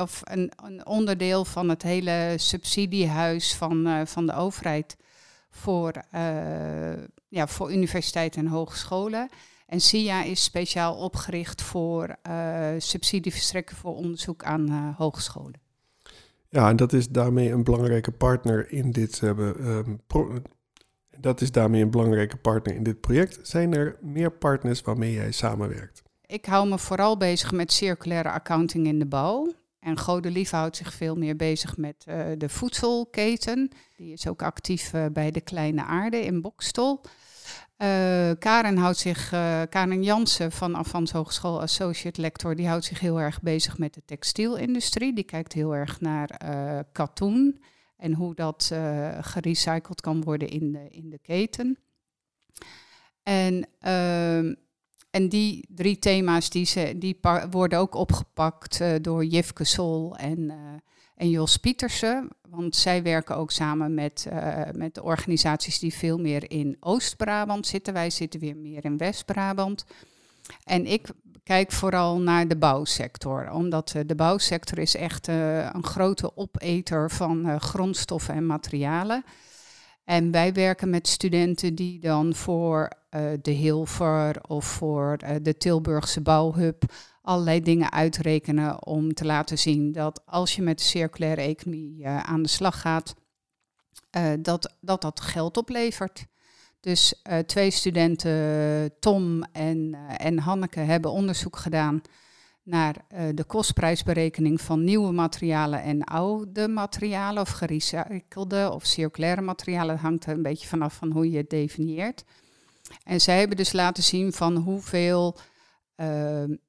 of 0.00 0.20
een, 0.24 0.52
een 0.64 0.86
onderdeel 0.86 1.44
van 1.44 1.68
het 1.68 1.82
hele 1.82 2.34
subsidiehuis 2.36 3.54
van, 3.54 3.86
uh, 3.86 4.00
van 4.04 4.26
de 4.26 4.34
overheid 4.34 4.96
voor, 5.50 5.92
uh, 6.14 6.92
ja, 7.28 7.46
voor 7.46 7.72
universiteiten 7.72 8.40
en 8.40 8.50
hogescholen. 8.50 9.28
En 9.66 9.80
SIA 9.80 10.22
is 10.22 10.44
speciaal 10.44 10.94
opgericht 10.94 11.62
voor 11.62 12.16
uh, 12.28 12.68
subsidieverstrekken 12.78 13.76
voor 13.76 13.94
onderzoek 13.94 14.44
aan 14.44 14.70
uh, 14.70 14.96
hogescholen. 14.96 15.60
Ja, 16.48 16.68
en 16.68 16.76
dat 16.76 16.92
is 16.92 17.08
daarmee 17.08 17.50
een 17.50 17.64
belangrijke 17.64 18.12
partner 18.12 18.72
in 18.72 18.90
dit. 18.90 19.20
Uh, 19.20 19.66
dat 21.20 21.40
is 21.40 21.50
daarmee 21.50 21.82
een 21.82 21.90
belangrijke 21.90 22.36
partner 22.36 22.74
in 22.74 22.82
dit 22.82 23.00
project. 23.00 23.38
Zijn 23.42 23.74
er 23.74 23.96
meer 24.00 24.32
partners 24.32 24.80
waarmee 24.80 25.12
jij 25.12 25.32
samenwerkt? 25.32 26.02
Ik 26.26 26.44
hou 26.44 26.68
me 26.68 26.78
vooral 26.78 27.16
bezig 27.16 27.52
met 27.52 27.72
circulaire 27.72 28.30
accounting 28.30 28.86
in 28.86 28.98
de 28.98 29.06
bouw. 29.06 29.52
En 29.80 29.98
Godelief 29.98 30.50
houdt 30.50 30.76
zich 30.76 30.94
veel 30.94 31.16
meer 31.16 31.36
bezig 31.36 31.76
met 31.76 32.04
uh, 32.08 32.26
de 32.38 32.48
voedselketen. 32.48 33.70
Die 33.96 34.12
is 34.12 34.28
ook 34.28 34.42
actief 34.42 34.92
uh, 34.92 35.06
bij 35.12 35.30
de 35.30 35.40
Kleine 35.40 35.84
Aarde 35.84 36.24
in 36.24 36.40
Bokstol. 36.40 37.00
Uh, 37.82 38.30
Karen 38.38 38.76
houdt 38.76 38.98
zich, 38.98 39.32
uh, 39.32 39.62
Karen 39.68 40.02
Jansen 40.02 40.52
van 40.52 40.76
Avans 40.76 41.12
Hogeschool 41.12 41.60
Associate 41.60 42.20
Lector, 42.20 42.54
die 42.56 42.68
houdt 42.68 42.84
zich 42.84 43.00
heel 43.00 43.20
erg 43.20 43.42
bezig 43.42 43.78
met 43.78 43.94
de 43.94 44.02
textielindustrie. 44.04 45.14
Die 45.14 45.24
kijkt 45.24 45.52
heel 45.52 45.74
erg 45.74 46.00
naar 46.00 46.40
uh, 46.44 46.78
katoen 46.92 47.62
en 47.96 48.12
hoe 48.14 48.34
dat 48.34 48.74
gerecycled 49.20 50.00
kan 50.00 50.22
worden 50.22 50.48
in 50.48 50.72
de, 50.72 50.88
in 50.88 51.10
de 51.10 51.18
keten. 51.18 51.78
En, 53.22 53.68
ehm, 53.80 54.54
en 55.10 55.28
die 55.28 55.68
drie 55.74 55.98
thema's 55.98 56.50
die, 56.50 56.66
ze, 56.66 56.94
die 56.98 57.18
worden 57.50 57.78
ook 57.78 57.94
opgepakt 57.94 58.80
door 59.00 59.24
Jifke 59.24 59.64
Sol 59.64 60.16
en 60.16 60.52
en 61.16 61.30
Jos 61.30 61.56
Pietersen, 61.56 62.28
want 62.48 62.76
zij 62.76 63.02
werken 63.02 63.36
ook 63.36 63.50
samen 63.50 63.94
met, 63.94 64.26
uh, 64.32 64.60
met 64.72 64.94
de 64.94 65.02
organisaties 65.02 65.78
die 65.78 65.94
veel 65.94 66.18
meer 66.18 66.50
in 66.50 66.76
Oost-Brabant 66.80 67.66
zitten. 67.66 67.92
Wij 67.92 68.10
zitten 68.10 68.40
weer 68.40 68.56
meer 68.56 68.84
in 68.84 68.96
West-Brabant. 68.96 69.84
En 70.64 70.86
ik 70.86 71.08
kijk 71.42 71.72
vooral 71.72 72.18
naar 72.20 72.48
de 72.48 72.56
bouwsector, 72.56 73.50
omdat 73.50 73.94
uh, 73.96 74.02
de 74.06 74.14
bouwsector 74.14 74.78
is 74.78 74.94
echt 74.96 75.28
uh, 75.28 75.58
een 75.72 75.84
grote 75.84 76.36
opeter 76.36 77.10
van 77.10 77.60
grondstoffen 77.60 78.34
en 78.34 78.46
materialen. 78.46 79.24
En 80.04 80.30
wij 80.30 80.52
werken 80.52 80.90
met 80.90 81.08
studenten 81.08 81.74
die 81.74 82.00
dan 82.00 82.34
voor 82.34 82.90
de 83.42 83.50
Hilver 83.50 84.42
of 84.48 84.64
voor 84.64 85.18
de 85.42 85.56
Tilburgse 85.56 86.20
Bouwhub 86.20 86.84
allerlei 87.26 87.60
dingen 87.60 87.92
uitrekenen 87.92 88.86
om 88.86 89.14
te 89.14 89.24
laten 89.24 89.58
zien 89.58 89.92
dat 89.92 90.22
als 90.26 90.56
je 90.56 90.62
met 90.62 90.78
de 90.78 90.84
circulaire 90.84 91.40
economie 91.40 92.00
uh, 92.00 92.22
aan 92.22 92.42
de 92.42 92.48
slag 92.48 92.80
gaat, 92.80 93.14
uh, 94.16 94.32
dat, 94.38 94.76
dat 94.80 95.02
dat 95.02 95.20
geld 95.20 95.56
oplevert. 95.56 96.26
Dus 96.80 97.22
uh, 97.30 97.38
twee 97.38 97.70
studenten, 97.70 98.98
Tom 99.00 99.42
en, 99.42 99.94
en 100.16 100.38
Hanneke, 100.38 100.80
hebben 100.80 101.10
onderzoek 101.10 101.56
gedaan 101.56 102.02
naar 102.62 102.94
de 103.34 103.44
kostprijsberekening 103.44 104.60
van 104.60 104.84
nieuwe 104.84 105.12
materialen 105.12 105.82
en 105.82 106.04
oude 106.04 106.68
materialen, 106.68 107.42
of 107.42 107.50
gerecyclede 107.50 108.70
of 108.72 108.84
circulaire 108.84 109.40
materialen. 109.40 109.94
Dat 109.94 110.04
hangt 110.04 110.26
er 110.26 110.34
een 110.34 110.42
beetje 110.42 110.66
vanaf 110.66 110.94
van 110.94 111.10
hoe 111.10 111.30
je 111.30 111.36
het 111.36 111.50
definieert. 111.50 112.24
En 113.04 113.20
zij 113.20 113.38
hebben 113.38 113.56
dus 113.56 113.72
laten 113.72 114.02
zien 114.02 114.32
van 114.32 114.56
hoeveel 114.56 115.36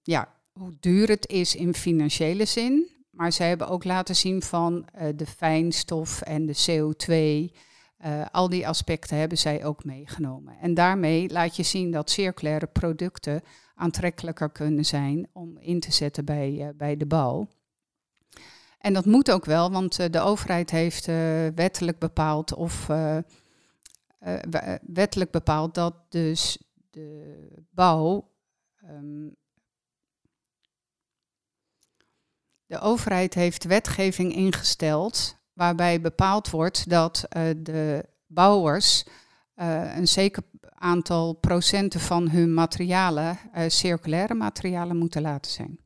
ja, 0.03 0.36
hoe 0.57 0.73
duur 0.79 1.07
het 1.07 1.27
is 1.27 1.55
in 1.55 1.73
financiële 1.73 2.45
zin. 2.45 2.89
Maar 3.09 3.31
zij 3.31 3.47
hebben 3.47 3.67
ook 3.67 3.83
laten 3.83 4.15
zien 4.15 4.41
van 4.41 4.87
uh, 4.95 5.07
de 5.15 5.25
fijnstof 5.25 6.21
en 6.21 6.45
de 6.45 6.55
CO2. 6.55 7.13
Uh, 8.05 8.21
eh, 8.21 8.27
al 8.31 8.49
die 8.49 8.67
aspecten 8.67 9.17
hebben 9.17 9.37
zij 9.37 9.65
ook 9.65 9.83
meegenomen. 9.83 10.57
En 10.61 10.73
daarmee 10.73 11.29
laat 11.29 11.55
je 11.55 11.63
zien 11.63 11.91
dat 11.91 12.09
circulaire 12.09 12.67
producten 12.67 13.41
aantrekkelijker 13.75 14.49
kunnen 14.49 14.85
zijn 14.85 15.27
om 15.33 15.57
in 15.57 15.79
te 15.79 15.91
zetten 15.91 16.25
bij, 16.25 16.51
uh, 16.51 16.67
bij 16.75 16.97
de 16.97 17.05
bouw. 17.05 17.47
En 18.77 18.93
dat 18.93 19.05
moet 19.05 19.31
ook 19.31 19.45
wel, 19.45 19.71
want 19.71 20.11
de 20.13 20.19
overheid 20.19 20.71
heeft 20.71 21.05
wettelijk 21.55 21.99
bepaald 21.99 22.53
of 22.53 22.87
wettelijk 24.81 25.31
bepaald 25.31 25.75
dat 25.75 25.93
dus 26.09 26.57
de 26.89 27.63
bouw. 27.69 28.31
ehm, 28.81 29.27
de 32.67 32.79
overheid 32.79 33.33
heeft 33.33 33.63
wetgeving 33.63 34.33
ingesteld 34.33 35.37
waarbij 35.53 36.01
bepaald 36.01 36.49
wordt 36.49 36.89
dat 36.89 37.25
eh, 37.29 37.43
de 37.57 38.05
bouwers 38.27 39.05
eh, 39.53 39.95
een 39.95 40.07
zeker 40.07 40.43
aantal 40.61 41.33
procenten 41.33 41.99
van 41.99 42.29
hun 42.29 42.53
materialen 42.53 43.39
eh, 43.51 43.69
circulaire 43.69 44.33
materialen 44.33 44.97
moeten 44.97 45.21
laten 45.21 45.51
zijn. 45.51 45.79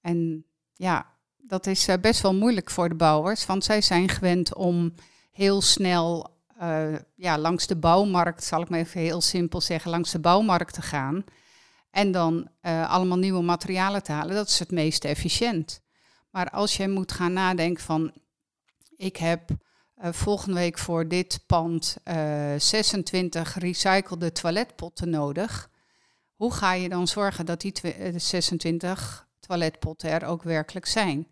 En 0.00 0.44
ja, 0.74 1.06
dat 1.36 1.66
is 1.66 1.88
best 2.00 2.20
wel 2.20 2.34
moeilijk 2.34 2.70
voor 2.70 2.88
de 2.88 2.94
bouwers, 2.94 3.46
want 3.46 3.64
zij 3.64 3.80
zijn 3.80 4.08
gewend 4.08 4.54
om 4.54 4.94
heel 5.30 5.62
snel 5.62 6.38
ja, 7.14 7.38
langs 7.38 7.66
de 7.66 7.76
bouwmarkt, 7.76 8.44
zal 8.44 8.62
ik 8.62 8.68
maar 8.68 8.78
even 8.78 9.00
heel 9.00 9.20
simpel 9.20 9.60
zeggen, 9.60 9.90
langs 9.90 10.10
de 10.10 10.18
bouwmarkt 10.18 10.74
te 10.74 10.82
gaan. 10.82 11.24
En 11.90 12.12
dan 12.12 12.48
eh, 12.60 12.90
allemaal 12.90 13.18
nieuwe 13.18 13.42
materialen 13.42 14.02
te 14.02 14.12
halen. 14.12 14.34
Dat 14.34 14.48
is 14.48 14.58
het 14.58 14.70
meest 14.70 15.04
efficiënt. 15.04 15.80
Maar 16.30 16.50
als 16.50 16.76
je 16.76 16.88
moet 16.88 17.12
gaan 17.12 17.32
nadenken 17.32 17.84
van, 17.84 18.12
ik 18.96 19.16
heb 19.16 19.50
eh, 19.94 20.12
volgende 20.12 20.58
week 20.58 20.78
voor 20.78 21.08
dit 21.08 21.40
pand 21.46 21.96
eh 22.04 22.54
26 22.58 23.58
recyclede 23.58 24.32
toiletpotten 24.32 25.10
nodig. 25.10 25.70
Hoe 26.34 26.52
ga 26.52 26.72
je 26.72 26.88
dan 26.88 27.08
zorgen 27.08 27.46
dat 27.46 27.60
die 27.60 27.72
twe- 27.72 27.88
eh, 27.90 28.14
26 28.18 29.26
toiletpotten 29.40 30.10
er 30.10 30.24
ook 30.26 30.42
werkelijk 30.42 30.86
zijn? 30.86 31.26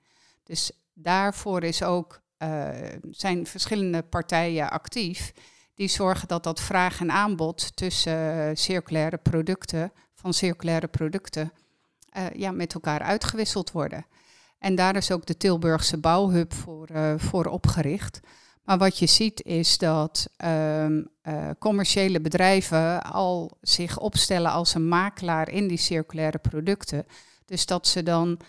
Dus 0.44 0.70
daarvoor 0.94 1.62
is 1.62 1.82
ook, 1.82 2.20
eh, 2.36 2.68
zijn 3.10 3.46
verschillende 3.46 4.02
partijen 4.02 4.70
actief 4.70 5.32
die 5.74 5.88
zorgen 5.88 6.28
dat 6.28 6.42
dat 6.44 6.60
vraag 6.60 7.00
en 7.00 7.10
aanbod 7.10 7.76
tussen 7.76 8.48
eh, 8.48 8.50
circulaire 8.54 9.16
producten, 9.16 9.92
van 10.20 10.34
circulaire 10.34 10.86
producten, 10.86 11.52
eh, 12.10 12.24
ja, 12.34 12.50
met 12.50 12.74
elkaar 12.74 13.00
uitgewisseld 13.00 13.72
worden. 13.72 14.06
En 14.58 14.74
daar 14.74 14.96
is 14.96 15.10
ook 15.10 15.26
de 15.26 15.36
Tilburgse 15.36 15.98
Bouwhub 15.98 16.54
voor, 16.54 16.86
eh, 16.86 17.14
voor 17.16 17.46
opgericht. 17.46 18.20
Maar 18.64 18.78
wat 18.78 18.98
je 18.98 19.06
ziet 19.06 19.42
is 19.44 19.78
dat 19.78 20.28
ehm, 20.36 21.02
eh, 21.22 21.50
commerciële 21.58 22.20
bedrijven 22.20 23.02
al 23.02 23.56
zich 23.60 23.98
opstellen 23.98 24.50
als 24.50 24.74
een 24.74 24.88
makelaar 24.88 25.50
in 25.50 25.68
die 25.68 25.78
circulaire 25.78 26.38
producten. 26.38 27.06
Dus 27.44 27.66
dat 27.66 27.86
ze 27.86 28.02
dan 28.02 28.40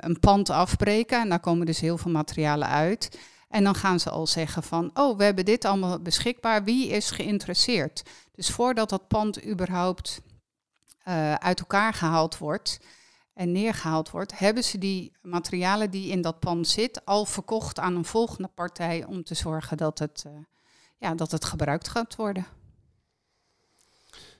een 0.00 0.20
pand 0.20 0.50
afbreken 0.50 1.20
en 1.20 1.28
daar 1.28 1.40
komen 1.40 1.66
dus 1.66 1.80
heel 1.80 1.98
veel 1.98 2.10
materialen 2.10 2.68
uit. 2.68 3.18
En 3.48 3.64
dan 3.64 3.74
gaan 3.74 4.00
ze 4.00 4.10
al 4.10 4.26
zeggen 4.26 4.62
van, 4.62 4.90
oh, 4.94 5.18
we 5.18 5.24
hebben 5.24 5.44
dit 5.44 5.64
allemaal 5.64 6.00
beschikbaar, 6.00 6.64
wie 6.64 6.88
is 6.88 7.10
geïnteresseerd? 7.10 8.02
Dus 8.34 8.50
voordat 8.50 8.88
dat 8.88 9.08
pand 9.08 9.46
überhaupt 9.46 10.20
eh, 11.06 11.34
uit 11.34 11.60
elkaar 11.60 11.92
gehaald 11.92 12.38
wordt 12.38 12.80
en 13.32 13.52
neergehaald 13.52 14.10
wordt, 14.10 14.38
hebben 14.38 14.64
ze 14.64 14.78
die 14.78 15.12
materialen 15.22 15.90
die 15.90 16.10
in 16.10 16.20
dat 16.20 16.40
pand 16.40 16.68
zit 16.68 17.04
al 17.04 17.24
verkocht 17.24 17.78
aan 17.78 17.96
een 17.96 18.04
volgende 18.04 18.50
partij 18.54 19.04
om 19.04 19.24
te 19.24 19.34
zorgen 19.34 19.76
dat 19.76 19.98
het, 19.98 20.24
eh, 20.26 20.32
ja, 20.98 21.14
dat 21.14 21.30
het 21.30 21.44
gebruikt 21.44 21.88
gaat 21.88 22.16
worden. 22.16 22.46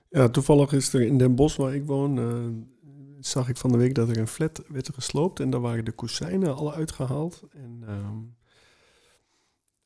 Ja, 0.09 0.29
toevallig 0.29 0.71
is 0.71 0.93
er 0.93 1.01
in 1.01 1.17
Den 1.17 1.35
Bosch, 1.35 1.57
waar 1.57 1.75
ik 1.75 1.85
woon, 1.85 2.19
eh, 2.19 2.89
zag 3.19 3.49
ik 3.49 3.57
van 3.57 3.71
de 3.71 3.77
week 3.77 3.95
dat 3.95 4.09
er 4.09 4.17
een 4.17 4.27
flat 4.27 4.63
werd 4.67 4.89
gesloopt 4.93 5.39
en 5.39 5.49
daar 5.49 5.61
waren 5.61 5.85
de 5.85 5.91
kozijnen 5.91 6.55
al 6.55 6.73
uitgehaald. 6.73 7.43
En 7.49 7.83
ehm, 7.87 8.17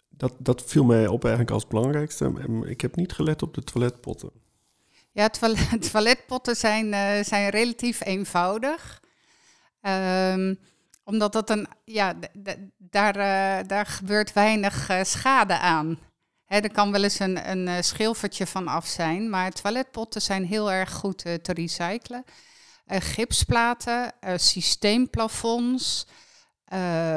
dat, 0.09 0.33
dat 0.37 0.63
viel 0.63 0.83
mij 0.83 1.07
op 1.07 1.23
eigenlijk 1.23 1.53
als 1.53 1.67
belangrijkste. 1.67 2.31
Ik 2.65 2.81
heb 2.81 2.95
niet 2.95 3.13
gelet 3.13 3.41
op 3.41 3.53
de 3.53 3.63
toiletpotten. 3.63 4.31
Ja, 5.13 5.29
toilet, 5.29 5.81
toiletpotten 5.91 6.55
zijn, 6.55 6.93
eh, 6.93 7.23
zijn 7.23 7.49
relatief 7.49 8.05
eenvoudig. 8.05 9.01
Ehm, 9.81 10.55
omdat 11.03 11.33
dat 11.33 11.49
een, 11.49 11.67
ja, 11.85 12.13
daar, 12.77 13.15
eh, 13.15 13.67
daar 13.67 13.85
gebeurt 13.85 14.33
weinig 14.33 14.89
eh, 14.89 15.03
schade 15.03 15.59
aan. 15.59 15.99
Hè, 16.45 16.57
er 16.59 16.71
kan 16.71 16.91
wel 16.91 17.03
eens 17.03 17.19
een, 17.19 17.49
een 17.49 17.83
schilfertje 17.83 18.47
van 18.47 18.67
af 18.67 18.87
zijn, 18.87 19.29
maar 19.29 19.51
toiletpotten 19.51 20.21
zijn 20.21 20.45
heel 20.45 20.71
erg 20.71 20.91
goed 20.91 21.17
te 21.17 21.53
recyclen. 21.53 22.23
Gipsplaten, 22.87 24.13
systeemplafonds, 24.35 26.07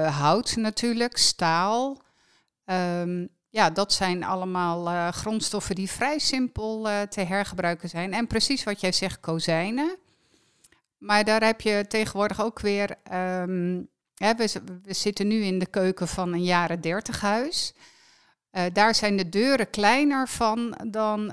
hout 0.08 0.56
natuurlijk, 0.56 1.16
staal. 1.16 2.02
Ehm, 2.64 3.26
ja, 3.54 3.70
dat 3.70 3.92
zijn 3.92 4.24
allemaal 4.24 4.88
eh, 4.88 5.08
grondstoffen 5.08 5.74
die 5.74 5.90
vrij 5.90 6.18
simpel 6.18 6.88
eh, 6.88 7.00
te 7.00 7.20
hergebruiken 7.20 7.88
zijn. 7.88 8.12
En 8.12 8.26
precies 8.26 8.64
wat 8.64 8.80
jij 8.80 8.92
zegt, 8.92 9.20
kozijnen. 9.20 9.96
Maar 10.98 11.24
daar 11.24 11.44
heb 11.44 11.60
je 11.60 11.84
tegenwoordig 11.88 12.42
ook 12.42 12.60
weer. 12.60 12.96
ehm, 13.02 13.82
hè, 14.14 14.34
we, 14.34 14.94
zitten 14.94 15.26
nu 15.26 15.42
in 15.42 15.58
de 15.58 15.66
keuken 15.66 16.08
van 16.08 16.32
een 16.32 16.44
jaren 16.44 16.80
dertig 16.80 17.20
huis. 17.20 17.74
Eh, 18.50 18.64
daar 18.72 18.94
zijn 18.94 19.16
de 19.16 19.28
deuren 19.28 19.70
kleiner 19.70 20.28
van 20.28 20.78
dan 20.90 21.32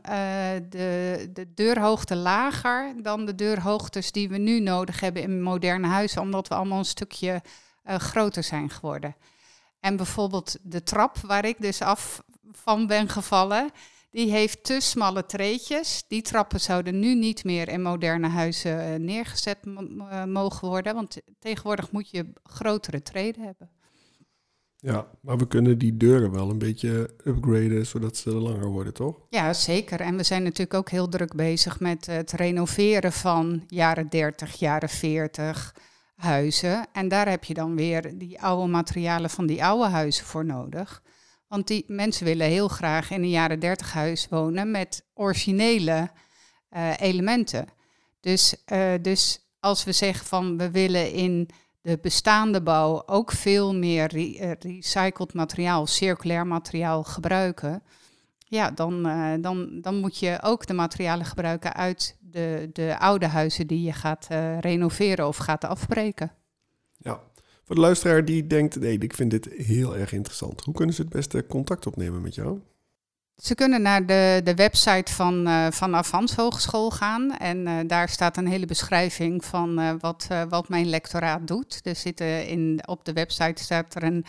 de, 0.69 1.29
de 1.33 1.53
deurhoogte 1.53 2.15
lager 2.15 2.93
dan 3.03 3.25
de 3.25 3.35
deurhoogtes 3.35 4.11
die 4.11 4.29
we 4.29 4.37
nu 4.37 4.59
nodig 4.59 4.99
hebben 4.99 5.21
in 5.21 5.41
moderne 5.41 5.87
huizen, 5.87 6.21
omdat 6.21 6.47
we 6.47 6.55
allemaal 6.55 6.79
een 6.79 6.85
stukje 6.85 7.41
groter 7.85 8.43
zijn 8.43 8.69
geworden. 8.69 9.15
En 9.81 9.95
bijvoorbeeld 9.95 10.57
de 10.61 10.83
trap 10.83 11.17
waar 11.17 11.45
ik 11.45 11.55
dus 11.59 11.81
af 11.81 12.23
van 12.51 12.87
ben 12.87 13.09
gevallen, 13.09 13.71
die 14.09 14.31
heeft 14.31 14.63
te 14.63 14.79
smalle 14.79 15.25
treetjes. 15.25 16.03
Die 16.07 16.21
trappen 16.21 16.59
zouden 16.59 16.99
nu 16.99 17.15
niet 17.15 17.43
meer 17.43 17.69
in 17.69 17.81
moderne 17.81 18.27
huizen 18.27 18.79
eh, 18.79 18.99
neergezet 18.99 19.57
eh, 19.63 20.23
mogen 20.25 20.67
worden, 20.67 20.93
want 20.93 21.21
tegenwoordig 21.39 21.91
moet 21.91 22.09
je 22.09 22.33
grotere 22.43 23.01
treden 23.01 23.43
hebben. 23.43 23.69
Ja, 24.77 25.07
maar 25.21 25.37
we 25.37 25.47
kunnen 25.47 25.77
die 25.77 25.97
deuren 25.97 26.31
wel 26.31 26.49
een 26.49 26.57
beetje 26.57 27.09
upgraden, 27.25 27.85
zodat 27.85 28.17
ze 28.17 28.29
langer 28.29 28.67
worden, 28.67 28.93
toch? 28.93 29.19
Ja, 29.29 29.53
zeker. 29.53 30.01
En 30.01 30.17
we 30.17 30.23
zijn 30.23 30.43
natuurlijk 30.43 30.73
ook 30.73 30.89
heel 30.89 31.09
druk 31.09 31.35
bezig 31.35 31.79
met 31.79 32.05
het 32.05 32.31
renoveren 32.31 33.11
van 33.11 33.63
jaren 33.67 34.09
30, 34.09 34.59
jaren 34.59 34.89
40 34.89 35.75
huizen. 36.21 36.87
En 36.91 37.07
daar 37.07 37.29
heb 37.29 37.43
je 37.43 37.53
dan 37.53 37.75
weer 37.75 38.17
die 38.17 38.41
oude 38.41 38.71
materialen 38.71 39.29
van 39.29 39.45
die 39.47 39.63
oude 39.63 39.89
huizen 39.89 40.25
voor 40.25 40.45
nodig. 40.45 41.01
Want 41.47 41.67
die 41.67 41.83
mensen 41.87 42.25
willen 42.25 42.47
heel 42.47 42.67
graag 42.67 43.11
in 43.11 43.21
een 43.21 43.29
jaren 43.29 43.59
30 43.59 43.93
huis 43.93 44.27
wonen 44.29 44.71
met 44.71 45.05
originele 45.13 46.09
eh, 46.69 46.99
elementen. 46.99 47.67
Dus, 48.19 48.63
eh, 48.65 48.93
dus 49.01 49.39
als 49.59 49.83
we 49.83 49.91
zeggen 49.91 50.25
van 50.25 50.57
we 50.57 50.71
willen 50.71 51.11
in 51.11 51.49
de 51.81 51.97
bestaande 52.01 52.61
bouw 52.61 53.03
ook 53.05 53.31
veel 53.31 53.75
meer 53.75 54.15
eh, 54.15 54.51
recycled 54.59 55.33
materiaal, 55.33 55.87
circulair 55.87 56.47
materiaal 56.47 57.03
gebruiken. 57.03 57.83
Ja, 58.37 58.71
dan, 58.71 59.03
dan, 59.41 59.81
dan 59.81 59.99
moet 59.99 60.17
je 60.17 60.39
ook 60.41 60.67
de 60.67 60.73
materialen 60.73 61.25
gebruiken 61.25 61.73
uit 61.73 62.17
de, 62.31 62.69
de 62.73 62.99
oude 62.99 63.27
huizen 63.27 63.67
die 63.67 63.81
je 63.81 63.93
gaat 63.93 64.27
eh, 64.29 64.59
renoveren 64.59 65.27
of 65.27 65.37
gaat 65.37 65.63
afbreken. 65.63 66.31
Ja. 66.97 67.19
Voor 67.63 67.75
de 67.75 67.81
luisteraar 67.81 68.25
die 68.25 68.47
denkt, 68.47 68.79
nee, 68.79 68.97
ik 68.97 69.13
vind 69.13 69.31
dit 69.31 69.49
heel 69.49 69.97
erg 69.97 70.11
interessant. 70.11 70.61
Hoe 70.61 70.73
kunnen 70.73 70.95
ze 70.95 71.01
het 71.01 71.11
beste 71.11 71.45
contact 71.47 71.87
opnemen 71.87 72.21
met 72.21 72.35
jou? 72.35 72.59
Ze 73.35 73.55
kunnen 73.55 73.81
naar 73.81 74.05
de, 74.05 74.41
de 74.43 74.55
website 74.55 75.13
van, 75.13 75.47
eh 75.47 75.71
van 75.71 75.95
Avans 75.95 76.35
Hogeschool 76.35 76.91
gaan. 76.91 77.37
En 77.37 77.67
eh, 77.67 77.77
daar 77.87 78.09
staat 78.09 78.37
een 78.37 78.47
hele 78.47 78.65
beschrijving 78.65 79.45
van 79.45 79.99
wat, 79.99 80.27
wat 80.49 80.69
mijn 80.69 80.89
lectoraat 80.89 81.47
doet. 81.47 81.79
Er 81.83 81.95
zitten 81.95 82.47
in, 82.47 82.81
op 82.85 83.05
de 83.05 83.13
website 83.13 83.63
staat 83.63 83.95
er 83.95 84.03
een, 84.03 84.25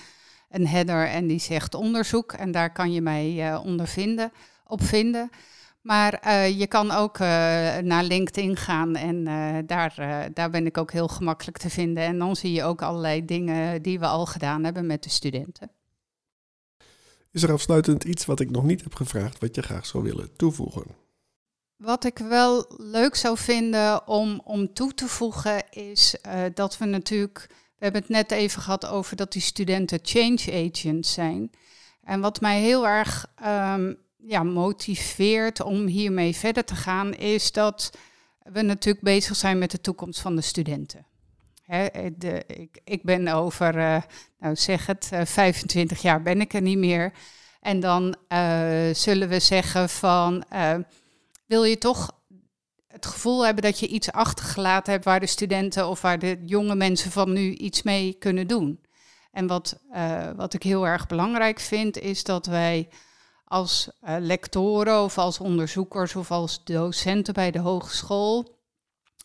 een 0.50 0.66
header 0.66 1.06
en 1.06 1.26
die 1.26 1.40
zegt 1.40 1.74
onderzoek. 1.74 2.32
En 2.32 2.50
daar 2.50 2.72
kan 2.72 2.92
je 2.92 3.00
mij 3.00 3.56
onder 3.56 3.86
vinden, 3.86 4.32
op 4.66 4.82
vinden. 4.82 5.30
Maar 5.82 6.12
eh, 6.12 6.58
je 6.58 6.66
kan 6.66 6.90
ook 6.90 7.18
eh, 7.18 7.26
naar 7.78 8.04
LinkedIn 8.04 8.56
gaan 8.56 8.96
en 8.96 9.26
eh, 9.26 9.58
daar, 9.66 9.94
daar 10.34 10.50
ben 10.50 10.66
ik 10.66 10.78
ook 10.78 10.92
heel 10.92 11.08
gemakkelijk 11.08 11.58
te 11.58 11.70
vinden. 11.70 12.04
En 12.04 12.18
dan 12.18 12.36
zie 12.36 12.52
je 12.52 12.62
ook 12.62 12.82
allerlei 12.82 13.24
dingen 13.24 13.82
die 13.82 13.98
we 13.98 14.06
al 14.06 14.26
gedaan 14.26 14.64
hebben 14.64 14.86
met 14.86 15.02
de 15.02 15.10
studenten. 15.10 15.70
Is 17.30 17.42
er 17.42 17.52
afsluitend 17.52 18.04
iets 18.04 18.24
wat 18.24 18.40
ik 18.40 18.50
nog 18.50 18.64
niet 18.64 18.82
heb 18.82 18.94
gevraagd, 18.94 19.38
wat 19.38 19.54
je 19.54 19.62
graag 19.62 19.86
zou 19.86 20.02
willen 20.02 20.36
toevoegen? 20.36 20.84
Wat 21.76 22.04
ik 22.04 22.18
wel 22.18 22.64
leuk 22.76 23.14
zou 23.14 23.38
vinden 23.38 24.06
om, 24.08 24.40
om 24.44 24.72
toe 24.72 24.94
te 24.94 25.06
voegen 25.06 25.70
is 25.70 26.16
dat 26.54 26.78
we 26.78 26.84
natuurlijk, 26.84 27.46
we 27.48 27.84
hebben 27.84 28.00
het 28.00 28.10
net 28.10 28.30
even 28.30 28.62
gehad 28.62 28.86
over 28.86 29.16
dat 29.16 29.32
die 29.32 29.42
studenten 29.42 29.98
change 30.02 30.70
agents 30.70 31.12
zijn. 31.12 31.50
En 32.02 32.20
wat 32.20 32.40
mij 32.40 32.60
heel 32.60 32.88
erg 32.88 33.26
ehm, 33.36 33.92
ja, 34.26 34.42
motiveert 34.42 35.60
om 35.60 35.86
hiermee 35.86 36.36
verder 36.36 36.64
te 36.64 36.74
gaan, 36.74 37.14
is 37.14 37.52
dat 37.52 37.90
we 38.42 38.62
natuurlijk 38.62 39.04
bezig 39.04 39.36
zijn 39.36 39.58
met 39.58 39.70
de 39.70 39.80
toekomst 39.80 40.20
van 40.20 40.36
de 40.36 40.42
studenten. 40.42 41.06
Eh, 41.66 42.06
de, 42.16 42.44
ik, 42.46 42.80
ik 42.84 43.02
ben 43.02 43.28
over, 43.28 43.78
eh, 43.78 44.02
nou 44.38 44.56
zeg 44.56 44.86
het, 44.86 45.08
eh, 45.12 45.24
25 45.24 46.02
jaar 46.02 46.22
ben 46.22 46.40
ik 46.40 46.54
er 46.54 46.62
niet 46.62 46.78
meer. 46.78 47.12
En 47.60 47.80
dan 47.80 48.16
eh, 48.28 48.88
zullen 48.92 49.28
we 49.28 49.40
zeggen 49.40 49.88
van, 49.88 50.44
eh, 50.48 50.74
wil 51.46 51.64
je 51.64 51.78
toch 51.78 52.20
het 52.86 53.06
gevoel 53.06 53.44
hebben 53.44 53.62
dat 53.62 53.78
je 53.78 53.86
iets 53.86 54.12
achtergelaten 54.12 54.92
hebt 54.92 55.04
waar 55.04 55.20
de 55.20 55.26
studenten 55.26 55.88
of 55.88 56.00
waar 56.00 56.18
de 56.18 56.42
jonge 56.44 56.74
mensen 56.74 57.10
van 57.10 57.32
nu 57.32 57.54
iets 57.54 57.82
mee 57.82 58.12
kunnen 58.12 58.46
doen. 58.46 58.80
En 59.32 59.46
wat, 59.46 59.80
wat 60.36 60.54
ik 60.54 60.62
heel 60.62 60.86
erg 60.86 61.06
belangrijk 61.06 61.60
vind, 61.60 61.98
is 61.98 62.24
dat 62.24 62.46
wij 62.46 62.88
als 63.52 63.88
uh, 64.04 64.16
lectoren 64.18 65.02
of 65.02 65.18
als 65.18 65.38
onderzoekers 65.38 66.16
of 66.16 66.30
als 66.30 66.64
docenten 66.64 67.34
bij 67.34 67.50
de 67.50 67.58
hogeschool 67.58 68.60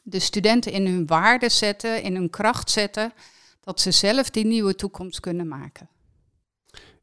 de 0.04 0.20
studenten 0.20 0.72
in 0.72 0.88
hun 0.88 1.06
waarde 1.06 1.50
zetten, 1.50 2.04
in 2.04 2.16
hun 2.16 2.30
kracht 2.30 2.72
zetten, 2.72 3.14
dat 3.62 3.82
ze 3.82 3.92
zelf 3.92 4.30
die 4.30 4.46
nieuwe 4.46 4.76
toekomst 4.76 5.20
kunnen 5.20 5.48
maken. 5.48 5.90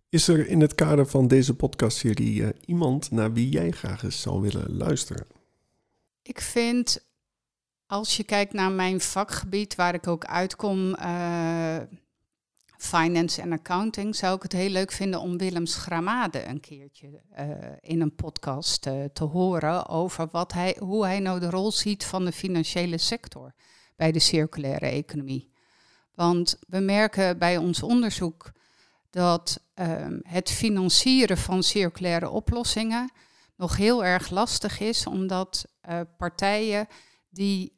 Is 0.09 0.29
er 0.29 0.49
in 0.49 0.61
het 0.61 0.75
kader 0.75 1.07
van 1.07 1.29
deze 1.29 1.55
podcastserie 1.55 2.41
uh, 2.41 2.49
iemand 2.65 3.11
naar 3.11 3.33
wie 3.33 3.49
jij 3.49 3.71
graag 3.71 4.03
eens 4.03 4.21
zou 4.21 4.41
willen 4.41 4.77
luisteren? 4.77 5.27
Ik 6.23 6.41
vind, 6.41 7.07
als 7.87 8.17
je 8.17 8.25
kijkt 8.25 8.53
naar 8.53 8.73
mijn 8.73 9.01
vakgebied 9.01 9.75
waar 9.75 9.95
ik 9.95 10.07
ook 10.07 10.25
uitkom, 10.25 10.89
uh, 10.89 11.77
finance 12.85 13.41
en 13.41 13.53
accounting, 13.53 14.17
zou 14.17 14.37
ik 14.37 14.43
het 14.43 14.53
heel 14.53 14.69
leuk 14.69 14.93
vinden 14.93 15.21
om 15.21 15.39
Willem 15.39 15.67
Schramade 15.67 16.45
een 16.45 16.61
keertje 16.61 17.21
uh, 17.39 17.47
in 17.81 18.01
een 18.01 18.15
podcast 18.15 18.87
uh, 18.87 19.05
te 19.13 19.25
horen 19.25 19.89
over 19.89 20.29
wat 20.31 20.53
hij, 20.53 20.77
hoe 20.79 21.05
hij 21.05 21.21
nou 21.21 21.41
de 21.41 21.51
rol 21.51 21.73
ziet 21.73 22.05
van 22.05 22.25
de 22.25 22.33
financiële 22.33 22.99
sector 22.99 23.55
bij 23.97 24.13
de 24.13 24.19
circulaire 24.19 24.87
economie. 24.87 25.53
Want 26.15 26.59
we 26.69 26.79
merken 26.79 27.39
bij 27.39 27.57
ons 27.57 27.83
onderzoek 27.83 28.53
dat 29.11 29.61
um, 29.75 30.21
het 30.23 30.51
financieren 30.51 31.39
van 31.39 31.63
circulaire 31.63 32.31
oplossingen 32.31 33.13
nog 33.57 33.77
heel 33.77 34.05
erg 34.05 34.31
lastig 34.31 34.81
is, 34.81 35.07
omdat 35.07 35.65
uh, 35.89 36.01
partijen 36.17 36.87
die 37.29 37.73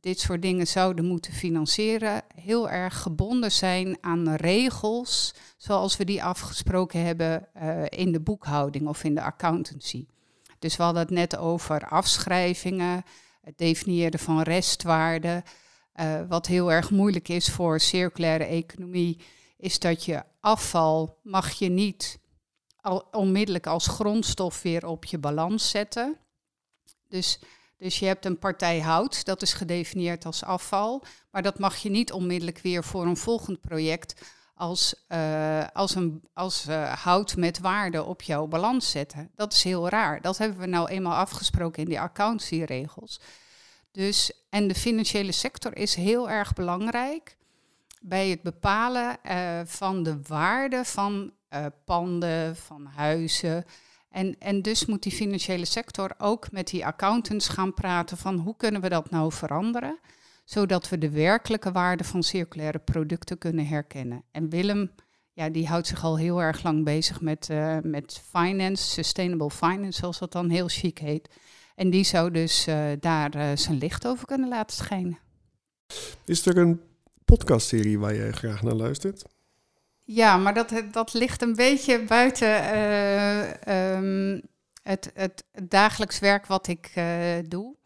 dit 0.00 0.20
soort 0.20 0.42
dingen 0.42 0.66
zouden 0.66 1.04
moeten 1.04 1.32
financieren, 1.32 2.22
heel 2.34 2.70
erg 2.70 3.02
gebonden 3.02 3.52
zijn 3.52 3.98
aan 4.00 4.34
regels 4.34 5.34
zoals 5.56 5.96
we 5.96 6.04
die 6.04 6.22
afgesproken 6.22 7.04
hebben 7.04 7.48
uh, 7.56 7.84
in 7.88 8.12
de 8.12 8.20
boekhouding 8.20 8.88
of 8.88 9.04
in 9.04 9.14
de 9.14 9.22
accountancy. 9.22 10.06
Dus 10.58 10.76
we 10.76 10.82
hadden 10.82 11.02
het 11.02 11.10
net 11.10 11.36
over 11.36 11.88
afschrijvingen, 11.88 13.04
het 13.40 13.58
definiëren 13.58 14.20
van 14.20 14.42
restwaarden. 14.42 15.42
Uh, 15.94 16.20
wat 16.28 16.46
heel 16.46 16.72
erg 16.72 16.90
moeilijk 16.90 17.28
is 17.28 17.50
voor 17.50 17.80
circulaire 17.80 18.44
economie, 18.44 19.20
is 19.56 19.78
dat 19.78 20.04
je 20.04 20.22
afval 20.40 21.18
mag 21.22 21.50
je 21.50 21.68
niet 21.68 22.18
al 22.80 23.08
onmiddellijk 23.10 23.66
als 23.66 23.86
grondstof 23.86 24.62
weer 24.62 24.86
op 24.86 25.04
je 25.04 25.18
balans 25.18 25.70
zetten. 25.70 26.16
Dus 27.08 27.38
dus 27.80 27.98
je 27.98 28.06
hebt 28.06 28.24
een 28.24 28.38
partij 28.38 28.80
hout, 28.80 29.24
dat 29.24 29.42
is 29.42 29.52
gedefinieerd 29.52 30.26
als 30.26 30.44
afval, 30.44 31.04
maar 31.30 31.42
dat 31.42 31.58
mag 31.58 31.76
je 31.76 31.90
niet 31.90 32.12
onmiddellijk 32.12 32.58
weer 32.58 32.84
voor 32.84 33.06
een 33.06 33.16
volgend 33.16 33.60
project 33.60 34.22
als, 34.54 34.94
uh, 35.08 35.66
als, 35.72 35.94
een, 35.94 36.22
als 36.34 36.68
uh, 36.68 36.92
hout 36.92 37.36
met 37.36 37.58
waarde 37.58 38.04
op 38.04 38.22
jouw 38.22 38.46
balans 38.46 38.90
zetten. 38.90 39.30
Dat 39.36 39.52
is 39.52 39.62
heel 39.62 39.88
raar. 39.88 40.20
Dat 40.20 40.38
hebben 40.38 40.58
we 40.58 40.66
nou 40.66 40.88
eenmaal 40.88 41.14
afgesproken 41.14 41.82
in 41.82 41.88
die 41.88 42.00
accountancy-regels. 42.00 43.20
Dus, 43.92 44.32
en 44.50 44.68
de 44.68 44.74
financiële 44.74 45.32
sector 45.32 45.76
is 45.76 45.94
heel 45.94 46.30
erg 46.30 46.52
belangrijk 46.52 47.36
bij 48.00 48.28
het 48.28 48.42
bepalen 48.42 49.16
uh, 49.24 49.60
van 49.64 50.02
de 50.02 50.22
waarde 50.26 50.84
van 50.84 51.32
panden, 51.84 52.56
van 52.56 52.86
huizen. 52.86 53.64
En, 54.10 54.38
en 54.38 54.62
dus 54.62 54.86
moet 54.86 55.02
die 55.02 55.12
financiële 55.12 55.64
sector 55.64 56.14
ook 56.18 56.52
met 56.52 56.68
die 56.68 56.86
accountants 56.86 57.48
gaan 57.48 57.74
praten 57.74 58.16
van 58.16 58.38
hoe 58.38 58.56
kunnen 58.56 58.80
we 58.80 58.88
dat 58.88 59.10
nou 59.10 59.32
veranderen, 59.32 59.98
zodat 60.44 60.88
we 60.88 60.98
de 60.98 61.10
werkelijke 61.10 61.72
waarde 61.72 62.04
van 62.04 62.22
circulaire 62.22 62.78
producten 62.78 63.38
kunnen 63.38 63.66
herkennen. 63.66 64.22
En 64.30 64.48
Willem, 64.48 64.90
ja, 65.32 65.48
die 65.48 65.66
houdt 65.66 65.86
zich 65.86 66.04
al 66.04 66.18
heel 66.18 66.42
erg 66.42 66.62
lang 66.62 66.84
bezig 66.84 67.20
met, 67.20 67.48
uh, 67.50 67.78
met 67.82 68.22
finance, 68.30 68.90
sustainable 68.90 69.50
finance, 69.50 69.98
zoals 69.98 70.18
dat 70.18 70.32
dan 70.32 70.48
heel 70.48 70.68
chic 70.68 70.98
heet. 70.98 71.28
En 71.74 71.90
die 71.90 72.04
zou 72.04 72.30
dus 72.30 72.68
uh, 72.68 72.90
daar 73.00 73.36
uh, 73.36 73.50
zijn 73.54 73.78
licht 73.78 74.06
over 74.06 74.26
kunnen 74.26 74.48
laten 74.48 74.76
schijnen. 74.76 75.18
Is 76.24 76.46
er 76.46 76.56
een 76.56 76.80
podcastserie 77.24 77.98
waar 77.98 78.14
jij 78.14 78.32
graag 78.32 78.62
naar 78.62 78.74
luistert? 78.74 79.24
Ja, 80.12 80.36
maar 80.36 80.54
dat, 80.54 80.72
dat 80.92 81.12
ligt 81.12 81.42
een 81.42 81.54
beetje 81.54 82.04
buiten 82.04 82.48
uh, 82.48 83.96
um, 83.96 84.42
het, 84.82 85.10
het, 85.14 85.44
dagelijks 85.62 86.18
werk 86.18 86.46
wat 86.46 86.66
ik 86.66 86.92
uh, 86.94 87.04
doe. 87.48 87.76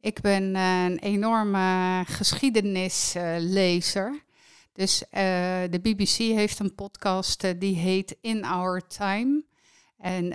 Ik 0.00 0.20
ben 0.20 0.54
een 0.54 0.98
enorme 0.98 2.02
geschiedenislezer. 2.06 4.24
dus 4.72 5.04
de 5.70 5.78
BBC 5.82 6.16
heeft 6.16 6.58
een 6.58 6.74
podcast 6.74 7.60
die 7.60 7.76
heet 7.76 8.16
In 8.20 8.44
Our 8.44 8.86
Time. 8.86 9.44
En 9.98 10.28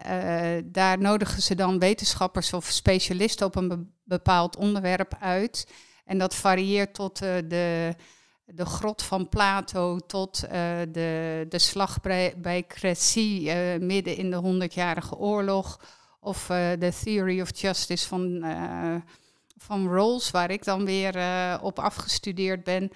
daar 0.72 1.00
nodigen 1.00 1.42
ze 1.42 1.56
dan 1.56 1.80
wetenschappers 1.80 2.54
of 2.54 2.66
specialisten 2.66 3.46
op 3.46 3.56
een 3.56 3.94
bepaald 4.04 4.56
onderwerp 4.56 5.18
uit. 5.20 5.68
En 6.06 6.18
dat 6.18 6.36
varieert 6.36 6.94
tot 6.94 7.18
de 7.18 7.96
de 8.46 8.66
grot 8.66 9.04
van 9.04 9.30
Plato 9.30 10.00
tot 10.00 10.44
uh, 10.44 10.50
de, 10.92 11.46
de 11.50 11.60
slag 11.60 12.02
bij, 12.02 12.64
Crécy 12.68 13.44
uh, 13.46 13.78
midden 13.78 14.18
in 14.18 14.30
de 14.30 14.36
honderdjarige 14.36 15.16
oorlog. 15.16 15.80
Of 16.20 16.50
uh, 16.50 16.72
de 16.80 16.94
Theory 17.04 17.42
of 17.42 17.60
Justice 17.60 18.08
van, 18.08 18.46
van 19.58 19.88
Rawls, 19.88 20.32
waar 20.32 20.52
ik 20.52 20.64
dan 20.64 20.86
weer 20.86 21.16
op 21.62 21.80
afgestudeerd 21.80 22.64
ben. 22.64 22.92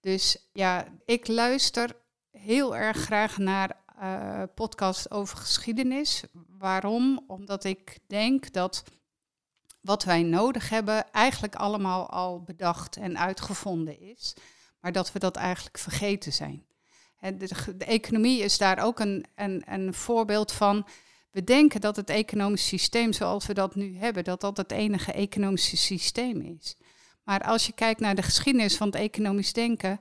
Dus 0.00 0.48
ja, 0.52 0.86
ik 1.04 1.28
luister 1.28 1.96
heel 2.30 2.76
erg 2.76 2.96
graag 2.96 3.38
naar 3.38 3.80
podcasts 4.54 5.10
over 5.10 5.36
geschiedenis. 5.36 6.22
Waarom? 6.58 7.24
Omdat 7.26 7.64
ik 7.64 7.98
denk 8.06 8.52
dat 8.52 8.82
wat 9.80 10.04
wij 10.04 10.22
nodig 10.22 10.68
hebben 10.68 11.10
eigenlijk 11.10 11.54
allemaal 11.54 12.10
al 12.10 12.42
bedacht 12.42 12.96
en 12.96 13.18
uitgevonden 13.18 14.00
is 14.00 14.34
maar 14.82 14.92
dat 14.92 15.12
we 15.12 15.18
dat 15.18 15.36
eigenlijk 15.36 15.78
vergeten 15.78 16.32
zijn. 16.32 16.64
De, 17.20 17.84
economie 17.84 18.42
is 18.42 18.58
daar 18.58 18.78
ook 18.78 19.00
een, 19.00 19.24
een, 19.34 19.62
een 19.66 19.94
voorbeeld 19.94 20.52
van. 20.52 20.86
We 21.30 21.44
denken 21.44 21.80
dat 21.80 21.96
het 21.96 22.10
economisch 22.10 22.66
systeem 22.66 23.12
zoals 23.12 23.46
we 23.46 23.54
dat 23.54 23.74
nu 23.74 23.96
hebben, 23.96 24.24
dat 24.24 24.40
dat 24.40 24.56
het 24.56 24.72
enige 24.72 25.12
economische 25.12 25.76
systeem 25.76 26.40
is. 26.40 26.76
Maar 27.24 27.40
als 27.40 27.66
je 27.66 27.72
kijkt 27.72 28.00
naar 28.00 28.14
de 28.14 28.22
geschiedenis 28.22 28.76
van 28.76 28.86
het 28.86 28.96
economisch 28.96 29.52
denken, 29.52 30.00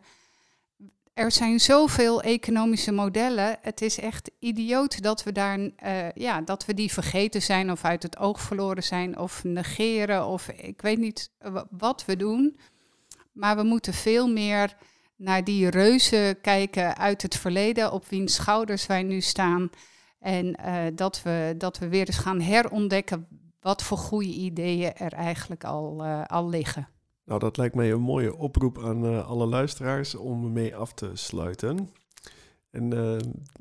er 1.14 1.32
zijn 1.32 1.60
zoveel 1.60 2.22
economische 2.22 2.92
modellen. 2.92 3.58
Het 3.62 3.82
is 3.82 4.00
echt 4.00 4.32
idioot 4.40 5.04
dat 5.04 5.24
we, 5.24 5.32
daar, 5.32 5.60
uh, 5.60 6.12
ja, 6.12 6.42
dat 6.42 6.66
we 6.66 6.74
die 6.74 6.92
vergeten 6.92 7.42
zijn 7.42 7.72
of 7.72 7.84
uit 7.84 8.04
het 8.04 8.18
oog 8.18 8.42
verloren 8.42 8.84
zijn 8.84 9.18
of 9.18 9.44
negeren 9.44 10.26
of 10.26 10.48
ik 10.48 10.82
weet 10.82 10.98
niet 10.98 11.30
wat 11.70 12.06
we 12.06 12.16
doen. 12.16 12.58
Maar 13.32 13.56
we 13.56 13.64
moeten 13.64 13.94
veel 13.94 14.28
meer 14.28 14.78
naar 15.16 15.44
die 15.44 15.70
reuzen 15.70 16.42
kijken 16.42 16.98
uit 16.98 17.22
het 17.22 17.36
verleden, 17.36 17.92
op 17.92 18.06
wiens 18.06 18.34
schouders 18.34 18.86
wij 18.86 19.04
nu 19.04 19.22
staan. 19.22 19.70
En 20.20 20.60
uh, 20.60 20.84
dat, 20.96 21.22
we, 21.22 21.56
dat 21.58 21.78
we 21.78 21.88
weer 21.88 22.08
eens 22.08 22.18
gaan 22.18 22.40
herontdekken 22.40 23.28
wat 23.60 23.84
voor 23.84 23.98
goede 23.98 24.34
ideeën 24.34 24.94
er 24.94 25.14
eigenlijk 25.14 25.64
al, 25.64 26.06
uh, 26.06 26.26
al 26.26 26.50
liggen. 26.50 26.88
Nou, 27.26 27.40
dat 27.40 27.58
lijkt 27.58 27.76
mij 27.76 27.92
een 27.92 28.02
mooie 28.02 28.36
oproep 28.36 28.84
aan 28.84 29.06
uh, 29.06 29.28
alle 29.28 29.46
luisteraars 29.46 30.16
om 30.16 30.54
mee 30.54 30.76
af 30.76 30.94
te 30.94 31.12
sluiten. 31.14 31.90
En 32.70 32.94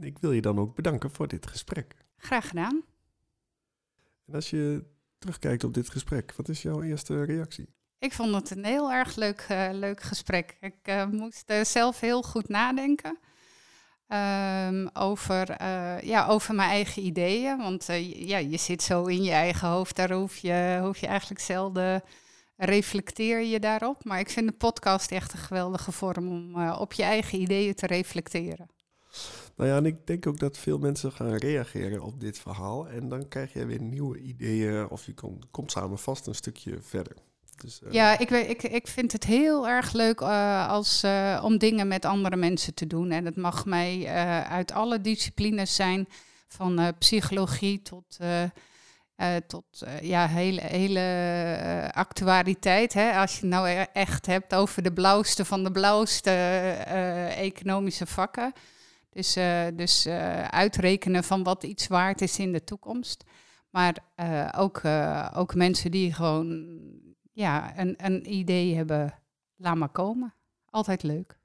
ik 0.01 0.19
wil 0.19 0.33
je 0.33 0.41
dan 0.41 0.59
ook 0.59 0.75
bedanken 0.75 1.11
voor 1.11 1.29
dit 1.29 1.47
gesprek. 1.47 1.95
Graag 2.17 2.49
gedaan. 2.49 2.83
En 4.27 4.35
als 4.35 4.51
je 4.51 4.85
terugkijkt 5.19 5.65
op 5.65 5.75
dit 5.75 5.89
gesprek, 5.89 6.35
wat 6.37 6.49
is 6.49 6.63
jouw 6.63 6.83
eerste 6.83 7.25
reactie? 7.25 7.69
Ik 8.01 8.13
vond 8.13 8.35
het 8.35 8.51
een 8.51 8.65
heel 8.65 8.93
erg 8.93 9.17
leuk, 9.17 9.47
uh, 9.51 9.69
leuk 9.73 10.03
gesprek. 10.03 10.57
Ik 10.61 10.75
uh, 10.85 11.07
moest 11.07 11.51
uh, 11.51 11.65
zelf 11.65 12.01
heel 12.01 12.23
goed 12.23 12.49
nadenken 12.49 13.19
um, 14.09 14.91
over, 14.93 15.65
ja, 16.05 16.27
over 16.27 16.55
mijn 16.55 16.71
eigen 16.71 17.03
ideeën. 17.03 17.59
Want 17.59 17.87
ja, 18.13 18.39
je 18.39 18.57
zit 18.57 18.83
zo 18.83 19.05
in 19.05 19.23
je 19.23 19.31
eigen 19.31 19.69
hoofd, 19.69 19.97
daar 19.97 20.13
hoef 20.13 20.37
je, 20.37 20.79
hoef 20.83 20.99
je 20.99 21.07
eigenlijk 21.07 21.41
zelden 21.41 22.03
reflecteer 22.57 23.41
je 23.41 23.61
daarop. 23.61 24.05
Maar 24.05 24.19
ik 24.19 24.31
vind 24.31 24.49
de 24.49 24.55
podcast 24.57 25.13
echt 25.13 25.33
een 25.33 25.39
geweldige 25.39 25.93
vorm 25.93 26.29
om 26.29 26.71
op 26.71 26.93
je 26.93 27.03
eigen 27.03 27.41
ideeën 27.41 27.75
te 27.75 27.87
reflecteren. 27.87 28.71
Nou 29.57 29.71
ja, 29.71 29.77
en 29.77 29.87
ik 29.87 30.07
denk 30.07 30.27
ook 30.27 30.39
dat 30.39 30.59
veel 30.59 30.79
mensen 30.79 31.13
gaan 31.13 31.35
reageren 31.35 32.03
op 32.03 32.21
dit 32.21 32.39
verhaal. 32.39 32.89
En 32.89 33.09
dan 33.09 33.29
krijg 33.29 33.53
je 33.53 33.67
weer 33.67 33.83
nieuwe 33.83 34.19
ideeën 34.19 34.89
of 34.89 35.07
je 35.07 35.15
komt, 35.15 35.51
komt 35.51 35.71
samen 35.71 35.99
vast 35.99 36.27
een 36.27 36.35
stukje 36.35 36.79
verder. 36.81 37.17
Dus, 37.61 37.81
uh... 37.83 37.93
Ja, 37.93 38.19
ik, 38.19 38.31
ik, 38.31 38.63
ik 38.63 38.89
vind 38.89 39.13
het 39.13 39.25
heel 39.25 39.69
erg 39.69 39.93
leuk 39.93 40.21
uh, 40.21 40.69
als, 40.69 41.05
uh, 41.05 41.41
om 41.45 41.59
dingen 41.59 41.89
met 41.89 42.05
andere 42.05 42.37
mensen 42.37 42.75
te 42.75 42.87
doen. 42.87 43.11
En 43.11 43.25
het 43.25 43.37
mag 43.37 43.65
mij 43.67 44.07
uit 44.49 44.73
alle 44.73 45.01
disciplines 45.01 45.75
zijn, 45.75 46.09
van 46.49 46.95
psychologie 46.99 47.83
tot 47.83 48.19
eh, 49.21 49.37
tot 49.47 49.85
ja, 50.03 50.27
hele, 50.27 50.61
hele 50.61 51.91
actualiteit. 51.93 52.93
Hè? 52.93 53.13
Als 53.13 53.33
je 53.33 53.41
het 53.41 53.49
nou 53.49 53.69
e-, 53.69 53.87
echt 53.93 54.27
hebt 54.27 54.55
over 54.55 54.83
de 54.83 54.93
blauwste 54.93 55.45
van 55.45 55.65
de 55.65 55.71
blauwste 55.71 56.31
economische 57.37 58.07
vakken. 58.07 58.53
Dus, 59.11 59.39
dus 59.75 60.07
uitrekenen 60.51 61.25
van 61.25 61.43
wat 61.43 61.63
iets 61.63 61.87
waard 61.87 62.21
is 62.21 62.39
in 62.39 62.53
de 62.53 62.65
toekomst. 62.65 63.25
Maar 63.71 63.95
ook, 64.57 64.83
ook 65.35 65.55
mensen 65.55 65.91
die 65.91 66.13
gewoon 66.13 66.67
ja, 67.33 67.79
een, 67.79 67.95
een 67.97 68.33
idee 68.33 68.75
hebben, 68.75 69.15
laat 69.57 69.77
maar 69.77 69.89
komen. 69.89 70.35
Altijd 70.65 71.03
leuk. 71.03 71.39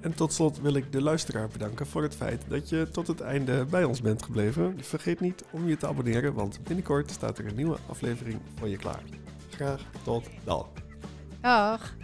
En 0.00 0.14
tot 0.14 0.32
slot 0.32 0.60
wil 0.60 0.74
ik 0.74 0.92
de 0.92 1.02
luisteraar 1.02 1.48
bedanken 1.48 1.86
voor 1.86 2.02
het 2.02 2.16
feit 2.16 2.44
dat 2.48 2.68
je 2.68 2.88
tot 2.92 3.06
het 3.06 3.20
einde 3.20 3.64
bij 3.64 3.84
ons 3.84 4.00
bent 4.00 4.22
gebleven. 4.22 4.84
Vergeet 4.84 5.20
niet 5.20 5.44
om 5.50 5.68
je 5.68 5.76
te 5.76 5.86
abonneren, 5.86 6.34
want 6.34 6.62
binnenkort 6.64 7.10
staat 7.10 7.38
er 7.38 7.46
een 7.46 7.56
nieuwe 7.56 7.78
aflevering 7.88 8.40
voor 8.58 8.68
je 8.68 8.76
klaar. 8.76 9.02
Graag 9.50 9.82
tot 10.04 10.28
dan. 10.44 10.66
Dag. 11.40 11.94